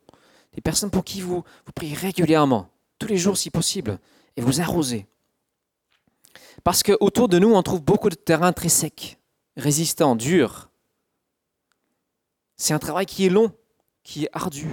des 0.53 0.61
personnes 0.61 0.93
pour 0.93 1.03
qui 1.03 1.21
vous, 1.21 1.43
vous 1.67 1.73
priez 1.75 1.97
régulièrement, 1.97 2.69
tous 3.01 3.09
les 3.09 3.17
jours 3.17 3.37
si 3.37 3.51
possible, 3.51 3.99
et 4.37 4.41
vous 4.41 4.61
arrosez. 4.61 5.09
Parce 6.63 6.85
qu'autour 6.85 7.27
de 7.27 7.41
nous, 7.41 7.53
on 7.53 7.61
trouve 7.65 7.83
beaucoup 7.83 8.09
de 8.09 8.15
terrain 8.15 8.53
très 8.53 8.69
sec, 8.69 9.19
résistant, 9.57 10.15
dur. 10.15 10.71
C'est 12.57 12.73
un 12.73 12.79
travail 12.79 13.07
qui 13.07 13.27
est 13.27 13.31
long, 13.31 13.51
qui 14.05 14.27
est 14.27 14.31
ardu. 14.33 14.69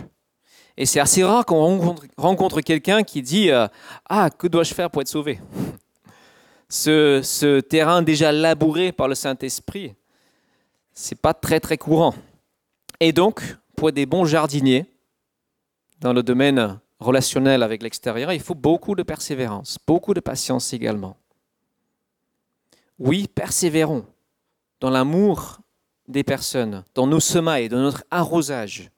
Et 0.77 0.85
c'est 0.85 0.99
assez 0.99 1.23
rare 1.23 1.47
qu'on 1.47 1.95
rencontre, 2.15 2.61
quelqu'un 2.61 3.01
qui 3.01 3.23
dit 3.23 3.49
euh, 3.49 3.67
Ah, 4.07 4.29
que 4.29 4.45
dois-je 4.45 4.75
faire 4.75 4.91
pour 4.91 5.01
être 5.01 5.07
sauvé? 5.07 5.39
Ce 6.69 7.59
terrain 7.61 8.03
déjà 8.03 8.31
labouré 8.31 8.91
par 8.91 9.07
le 9.07 9.15
Saint-Esprit, 9.15 9.95
c'est 11.01 11.15
pas 11.15 11.33
très 11.33 11.77
courant. 11.77 12.13
Et 12.99 13.11
donc, 13.11 13.41
pour 13.75 13.91
des 13.91 14.05
bons 14.05 14.25
jardiniers, 14.25 14.85
dans 15.99 16.13
le 16.13 16.21
domaine 16.21 16.79
relationnel 16.99 17.63
avec 17.63 17.81
l'extérieur, 17.81 18.31
il 18.31 18.39
faut 18.39 18.53
beaucoup 18.53 18.93
de 18.93 19.01
persévérance, 19.01 19.79
beaucoup 19.87 20.13
de 20.13 20.19
patience 20.19 20.73
également. 20.73 21.17
Oui, 22.99 23.27
persévérons 23.27 24.05
dans 24.79 24.91
l'amour 24.91 25.57
des 26.07 26.23
personnes, 26.23 26.83
dans 26.93 27.07
nos 27.07 27.19
semailles, 27.19 27.67
dans 27.67 27.81
notre 27.81 28.03
arrosage. 28.11 28.91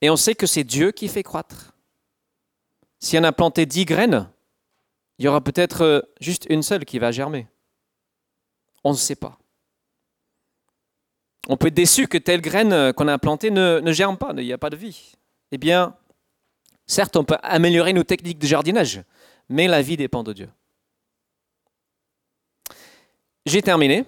Et 0.00 0.10
on 0.10 0.16
sait 0.16 0.34
que 0.34 0.46
c'est 0.46 0.64
Dieu 0.64 0.90
qui 0.90 1.06
fait 1.06 1.22
croître. 1.22 1.74
Si 2.98 3.16
on 3.16 3.22
a 3.22 3.32
planté 3.32 3.66
dix 3.66 3.84
graines, 3.84 4.28
il 5.18 5.26
y 5.26 5.28
aura 5.28 5.42
peut-être 5.42 6.10
juste 6.20 6.46
une 6.50 6.64
seule 6.64 6.84
qui 6.84 6.98
va 6.98 7.12
germer. 7.12 7.46
On 8.82 8.90
ne 8.90 8.96
sait 8.96 9.14
pas. 9.16 9.39
On 11.52 11.56
peut 11.56 11.66
être 11.66 11.74
déçu 11.74 12.06
que 12.06 12.16
telle 12.16 12.40
graine 12.40 12.72
euh, 12.72 12.92
qu'on 12.92 13.08
a 13.08 13.18
plantée 13.18 13.50
ne, 13.50 13.80
ne 13.80 13.92
germe 13.92 14.16
pas, 14.16 14.32
il 14.36 14.44
n'y 14.44 14.52
a 14.52 14.58
pas 14.58 14.70
de 14.70 14.76
vie. 14.76 15.16
Eh 15.50 15.58
bien, 15.58 15.96
certes, 16.86 17.16
on 17.16 17.24
peut 17.24 17.38
améliorer 17.42 17.92
nos 17.92 18.04
techniques 18.04 18.38
de 18.38 18.46
jardinage, 18.46 19.02
mais 19.48 19.66
la 19.66 19.82
vie 19.82 19.96
dépend 19.96 20.22
de 20.22 20.32
Dieu. 20.32 20.48
J'ai 23.46 23.62
terminé. 23.62 24.04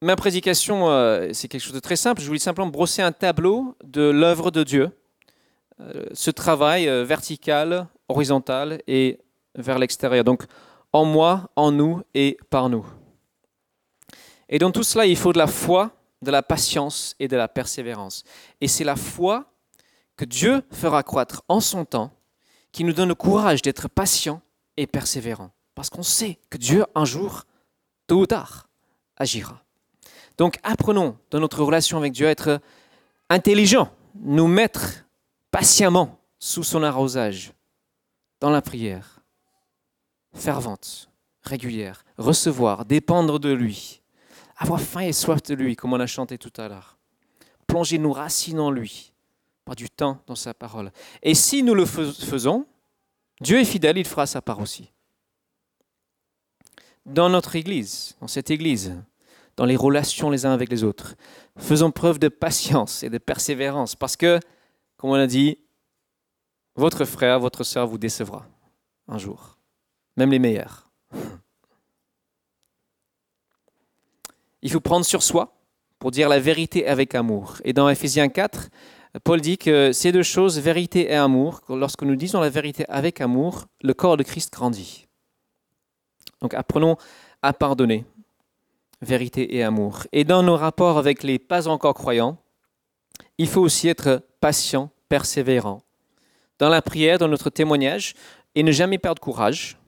Ma 0.00 0.16
prédication, 0.16 0.90
euh, 0.90 1.28
c'est 1.32 1.46
quelque 1.46 1.60
chose 1.60 1.72
de 1.72 1.78
très 1.78 1.94
simple. 1.94 2.20
Je 2.20 2.26
voulais 2.26 2.40
simplement 2.40 2.68
brosser 2.68 3.02
un 3.02 3.12
tableau 3.12 3.76
de 3.84 4.02
l'œuvre 4.02 4.50
de 4.50 4.64
Dieu, 4.64 4.90
euh, 5.78 6.06
ce 6.12 6.32
travail 6.32 6.86
vertical, 7.04 7.86
horizontal 8.08 8.82
et 8.88 9.20
vers 9.54 9.78
l'extérieur. 9.78 10.24
Donc 10.24 10.42
en 10.92 11.04
moi, 11.04 11.52
en 11.54 11.70
nous 11.70 12.02
et 12.14 12.36
par 12.50 12.68
nous. 12.68 12.84
Et 14.52 14.58
dans 14.58 14.70
tout 14.70 14.82
cela, 14.82 15.06
il 15.06 15.16
faut 15.16 15.32
de 15.32 15.38
la 15.38 15.46
foi, 15.46 15.92
de 16.20 16.30
la 16.30 16.42
patience 16.42 17.16
et 17.18 17.26
de 17.26 17.36
la 17.36 17.48
persévérance. 17.48 18.22
Et 18.60 18.68
c'est 18.68 18.84
la 18.84 18.96
foi 18.96 19.46
que 20.14 20.26
Dieu 20.26 20.62
fera 20.70 21.02
croître 21.02 21.42
en 21.48 21.60
son 21.60 21.86
temps 21.86 22.12
qui 22.70 22.84
nous 22.84 22.92
donne 22.92 23.08
le 23.08 23.14
courage 23.14 23.62
d'être 23.62 23.88
patient 23.88 24.42
et 24.76 24.86
persévérant. 24.86 25.52
Parce 25.74 25.88
qu'on 25.88 26.02
sait 26.02 26.38
que 26.50 26.58
Dieu, 26.58 26.84
un 26.94 27.06
jour, 27.06 27.44
tôt 28.06 28.20
ou 28.20 28.26
tard, 28.26 28.68
agira. 29.16 29.62
Donc 30.36 30.58
apprenons 30.62 31.16
dans 31.30 31.40
notre 31.40 31.62
relation 31.62 31.96
avec 31.96 32.12
Dieu 32.12 32.26
à 32.26 32.30
être 32.30 32.60
intelligents, 33.30 33.90
nous 34.16 34.48
mettre 34.48 35.06
patiemment 35.50 36.20
sous 36.38 36.62
son 36.62 36.82
arrosage, 36.82 37.54
dans 38.40 38.50
la 38.50 38.60
prière, 38.60 39.20
fervente, 40.34 41.08
régulière, 41.40 42.04
recevoir, 42.18 42.84
dépendre 42.84 43.40
de 43.40 43.50
lui, 43.50 44.01
avoir 44.56 44.80
faim 44.80 45.00
et 45.00 45.12
soif 45.12 45.42
de 45.42 45.54
lui, 45.54 45.76
comme 45.76 45.92
on 45.92 46.00
a 46.00 46.06
chanté 46.06 46.38
tout 46.38 46.52
à 46.56 46.68
l'heure, 46.68 46.98
plonger 47.66 47.98
nos 47.98 48.12
racines 48.12 48.60
en 48.60 48.70
lui, 48.70 49.12
pas 49.64 49.74
du 49.74 49.88
temps 49.88 50.18
dans 50.26 50.34
sa 50.34 50.54
parole. 50.54 50.92
Et 51.22 51.34
si 51.34 51.62
nous 51.62 51.74
le 51.74 51.86
faisons, 51.86 52.66
Dieu 53.40 53.60
est 53.60 53.64
fidèle, 53.64 53.98
il 53.98 54.06
fera 54.06 54.26
sa 54.26 54.42
part 54.42 54.60
aussi. 54.60 54.92
Dans 57.06 57.28
notre 57.28 57.56
Église, 57.56 58.16
dans 58.20 58.28
cette 58.28 58.50
Église, 58.50 58.94
dans 59.56 59.64
les 59.64 59.76
relations 59.76 60.30
les 60.30 60.46
uns 60.46 60.52
avec 60.52 60.70
les 60.70 60.84
autres. 60.84 61.14
Faisons 61.58 61.90
preuve 61.90 62.18
de 62.18 62.28
patience 62.28 63.02
et 63.02 63.10
de 63.10 63.18
persévérance 63.18 63.94
parce 63.94 64.16
que, 64.16 64.40
comme 64.96 65.10
on 65.10 65.14
a 65.14 65.26
dit, 65.26 65.58
votre 66.74 67.04
frère, 67.04 67.38
votre 67.38 67.64
soeur 67.64 67.86
vous 67.86 67.98
décevra 67.98 68.46
un 69.08 69.18
jour, 69.18 69.58
même 70.16 70.30
les 70.30 70.38
meilleurs. 70.38 70.90
Il 74.62 74.70
faut 74.70 74.80
prendre 74.80 75.04
sur 75.04 75.22
soi 75.22 75.54
pour 75.98 76.10
dire 76.10 76.28
la 76.28 76.38
vérité 76.38 76.86
avec 76.86 77.14
amour. 77.14 77.56
Et 77.64 77.72
dans 77.72 77.88
Ephésiens 77.88 78.28
4, 78.28 78.68
Paul 79.24 79.40
dit 79.40 79.58
que 79.58 79.92
ces 79.92 80.10
deux 80.10 80.22
choses, 80.22 80.58
vérité 80.58 81.10
et 81.10 81.16
amour, 81.16 81.60
lorsque 81.68 82.02
nous 82.02 82.16
disons 82.16 82.40
la 82.40 82.48
vérité 82.48 82.84
avec 82.88 83.20
amour, 83.20 83.66
le 83.82 83.92
corps 83.92 84.16
de 84.16 84.22
Christ 84.22 84.52
grandit. 84.52 85.06
Donc 86.40 86.54
apprenons 86.54 86.96
à 87.42 87.52
pardonner, 87.52 88.04
vérité 89.00 89.56
et 89.56 89.62
amour. 89.62 90.06
Et 90.12 90.24
dans 90.24 90.42
nos 90.42 90.56
rapports 90.56 90.96
avec 90.96 91.22
les 91.22 91.38
pas 91.38 91.68
encore 91.68 91.94
croyants, 91.94 92.38
il 93.38 93.48
faut 93.48 93.60
aussi 93.60 93.88
être 93.88 94.22
patient, 94.40 94.90
persévérant. 95.08 95.82
Dans 96.58 96.68
la 96.68 96.82
prière, 96.82 97.18
dans 97.18 97.28
notre 97.28 97.50
témoignage, 97.50 98.14
et 98.54 98.62
ne 98.62 98.72
jamais 98.72 98.98
perdre 98.98 99.20
courage, 99.20 99.78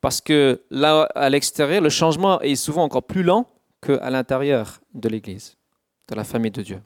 parce 0.00 0.20
que 0.20 0.62
là, 0.70 1.08
à 1.14 1.30
l'extérieur, 1.30 1.80
le 1.80 1.90
changement 1.90 2.40
est 2.40 2.56
souvent 2.56 2.82
encore 2.82 3.04
plus 3.04 3.22
lent 3.22 3.48
qu'à 3.82 4.10
l'intérieur 4.10 4.80
de 4.94 5.08
l'Église, 5.08 5.56
de 6.08 6.14
la 6.14 6.24
famille 6.24 6.50
de 6.50 6.62
Dieu. 6.62 6.80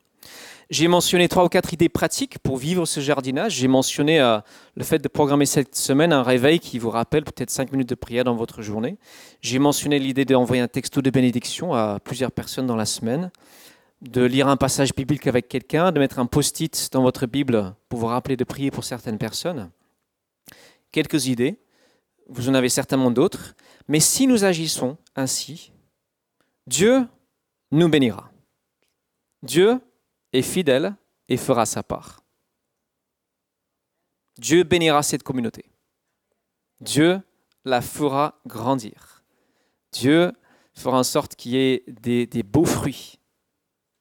J'ai 0.69 0.89
mentionné 0.89 1.29
trois 1.29 1.45
ou 1.45 1.49
quatre 1.49 1.73
idées 1.73 1.89
pratiques 1.89 2.41
pour 2.41 2.57
vivre 2.57 2.87
ce 2.87 2.99
jardinage. 2.99 3.53
J'ai 3.53 3.69
mentionné 3.69 4.21
euh, 4.21 4.41
le 4.75 4.83
fait 4.83 4.99
de 4.99 5.07
programmer 5.07 5.47
cette 5.47 5.77
semaine 5.77 6.13
un 6.13 6.25
réveil 6.25 6.59
qui 6.59 6.81
vous 6.81 6.91
rappelle 6.91 7.23
peut-être 7.23 7.51
cinq 7.51 7.71
minutes 7.71 7.89
de 7.89 7.95
prière 7.95 8.25
dans 8.25 8.35
votre 8.35 8.63
journée. 8.63 8.99
J'ai 9.43 9.61
mentionné 9.61 10.01
l'idée 10.01 10.25
d'envoyer 10.25 10.63
un 10.63 10.69
texto 10.69 11.03
de 11.03 11.11
bénédiction 11.11 11.73
à 11.73 12.01
plusieurs 12.03 12.33
personnes 12.33 12.67
dans 12.67 12.75
la 12.75 12.87
semaine, 12.87 13.31
de 14.03 14.25
lire 14.25 14.49
un 14.49 14.57
passage 14.57 14.93
biblique 14.93 15.29
avec 15.29 15.47
quelqu'un, 15.47 15.93
de 15.93 16.01
mettre 16.01 16.19
un 16.19 16.27
post-it 16.27 16.89
dans 16.93 17.03
votre 17.03 17.27
Bible 17.27 17.77
pour 17.89 18.01
vous 18.01 18.07
rappeler 18.07 18.37
de 18.37 18.45
prier 18.45 18.73
pour 18.73 18.83
certaines 18.83 19.19
personnes. 19.19 19.71
Quelques 20.91 21.27
idées, 21.27 21.61
vous 22.29 22.49
en 22.49 22.55
avez 22.55 22.71
certainement 22.71 23.13
d'autres, 23.13 23.55
mais 23.87 24.01
si 24.01 24.27
nous 24.27 24.43
agissons 24.43 24.97
ainsi, 25.15 25.71
Dieu 26.67 27.07
nous 27.71 27.89
bénira. 27.89 28.31
Dieu 29.43 29.81
est 30.33 30.43
fidèle 30.43 30.95
et 31.29 31.37
fera 31.37 31.67
sa 31.67 31.83
part. 31.83 32.23
Dieu 34.39 34.65
bénira 34.65 35.03
cette 35.03 35.23
communauté. 35.23 35.65
Dieu 36.81 37.21
la 37.65 37.81
fera 37.81 38.41
grandir. 38.47 39.25
Dieu 39.93 40.33
fera 40.75 40.99
en 40.99 41.05
sorte 41.05 41.37
qu'il 41.37 41.53
y 41.53 41.57
ait 41.57 41.85
des, 41.87 42.43
beaux 42.43 42.65
fruits 42.65 43.19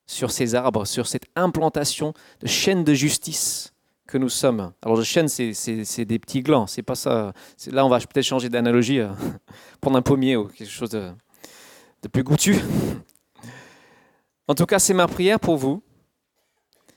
sur 0.08 0.32
ces 0.32 0.56
arbres, 0.56 0.86
sur 0.86 1.08
cette 1.08 1.26
implantation 1.36 2.14
de 2.42 2.48
chaînes 2.48 2.84
de 2.84 2.94
justice 2.94 3.74
que 4.08 4.18
nous 4.18 4.30
sommes. 4.30 4.74
Alors, 4.84 4.98
de 4.98 5.04
chaîne, 5.04 5.28
c'est 5.28 6.06
des 6.06 6.20
petits 6.20 6.42
glands, 6.42 6.68
c'est 6.68 6.84
pas 6.84 6.96
ça. 6.96 7.34
Là, 7.68 7.86
on 7.86 7.90
va 7.90 8.00
peut-être 8.00 8.26
changer 8.26 8.50
d'analogie, 8.50 9.00
euh, 9.00 9.10
prendre 9.82 9.98
un 9.98 10.02
pommier 10.02 10.36
ou 10.36 10.48
quelque 10.48 10.70
chose 10.70 10.92
de 10.92 11.12
plus 12.08 12.24
goûtu. 12.24 12.58
En 14.48 14.56
tout 14.56 14.66
cas, 14.66 14.80
c'est 14.80 14.94
ma 14.94 15.08
prière 15.08 15.40
pour 15.40 15.58
vous 15.58 15.82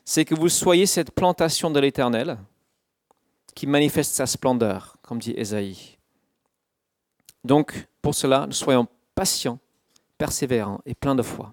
c'est 0.08 0.24
que 0.24 0.34
vous 0.34 0.48
soyez 0.48 0.86
cette 0.86 1.10
plantation 1.10 1.70
de 1.70 1.78
l'Éternel 1.78 2.38
qui 3.54 3.66
manifeste 3.66 4.14
sa 4.14 4.24
splendeur, 4.24 4.96
comme 5.02 5.18
dit 5.18 5.34
Ésaïe. 5.36 5.98
Donc, 7.44 7.86
pour 8.00 8.14
cela, 8.14 8.46
nous 8.46 8.54
soyons 8.54 8.86
patients, 9.14 9.58
persévérants 10.16 10.80
et 10.86 10.94
pleins 10.94 11.14
de 11.14 11.20
foi. 11.20 11.52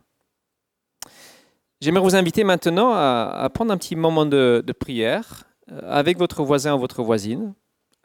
J'aimerais 1.81 2.05
vous 2.05 2.15
inviter 2.15 2.45
maintenant 2.45 2.93
à, 2.93 3.45
prendre 3.53 3.73
un 3.73 3.77
petit 3.77 3.97
moment 3.97 4.25
de, 4.25 4.63
prière 4.79 5.43
euh, 5.69 5.81
avec 5.83 6.17
votre 6.17 6.41
voisin 6.41 6.75
ou 6.75 6.79
votre 6.79 7.03
voisine, 7.03 7.53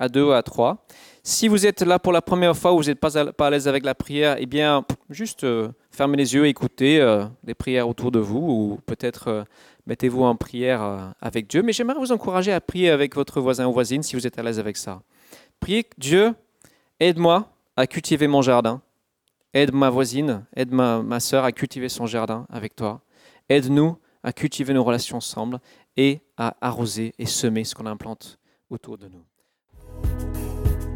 à 0.00 0.08
deux 0.08 0.24
ou 0.24 0.32
à 0.32 0.42
trois. 0.42 0.84
Si 1.22 1.48
vous 1.48 1.66
êtes 1.66 1.82
là 1.82 1.98
pour 1.98 2.12
la 2.12 2.22
première 2.22 2.56
fois 2.56 2.72
ou 2.72 2.78
vous 2.78 2.84
n'êtes 2.84 2.98
pas 2.98 3.18
à, 3.18 3.50
l'aise 3.50 3.68
avec 3.68 3.84
la 3.84 3.94
prière, 3.94 4.36
eh 4.38 4.46
bien, 4.46 4.86
juste 5.10 5.44
euh, 5.44 5.68
fermez 5.90 6.16
les 6.16 6.34
yeux, 6.34 6.46
écoutez 6.46 6.98
euh, 6.98 7.26
les 7.44 7.54
prières 7.54 7.88
autour 7.88 8.10
de 8.10 8.18
vous 8.18 8.38
ou 8.38 8.80
peut-être 8.86 9.44
mettez-vous 9.86 10.22
en 10.22 10.34
prière 10.34 10.82
euh, 10.82 10.98
avec 11.20 11.46
Dieu. 11.46 11.62
Mais 11.62 11.74
j'aimerais 11.74 11.98
vous 11.98 12.12
encourager 12.12 12.52
à 12.52 12.60
prier 12.60 12.88
avec 12.88 13.14
votre 13.14 13.40
voisin 13.40 13.66
ou 13.66 13.72
voisine 13.72 14.02
si 14.02 14.16
vous 14.16 14.26
êtes 14.26 14.38
à 14.38 14.42
l'aise 14.42 14.58
avec 14.58 14.78
ça. 14.78 15.02
Priez, 15.60 15.86
Dieu, 15.98 16.34
aide-moi 17.00 17.52
à 17.76 17.86
cultiver 17.86 18.26
mon 18.26 18.40
jardin. 18.40 18.80
Aide 19.52 19.74
ma 19.74 19.90
voisine, 19.90 20.46
aide 20.56 20.72
ma, 20.72 21.02
ma 21.02 21.20
soeur 21.20 21.44
à 21.44 21.52
cultiver 21.52 21.90
son 21.90 22.06
jardin 22.06 22.46
avec 22.50 22.74
toi. 22.76 23.02
Aide-nous 23.48 23.98
à 24.22 24.32
cultiver 24.32 24.72
nos 24.72 24.84
relations 24.84 25.18
ensemble 25.18 25.58
et 25.96 26.20
à 26.38 26.56
arroser 26.60 27.12
et 27.18 27.26
semer 27.26 27.64
ce 27.64 27.74
qu'on 27.74 27.86
implante 27.86 28.38
autour 28.70 28.96
de 28.96 29.08
nous. 29.08 29.29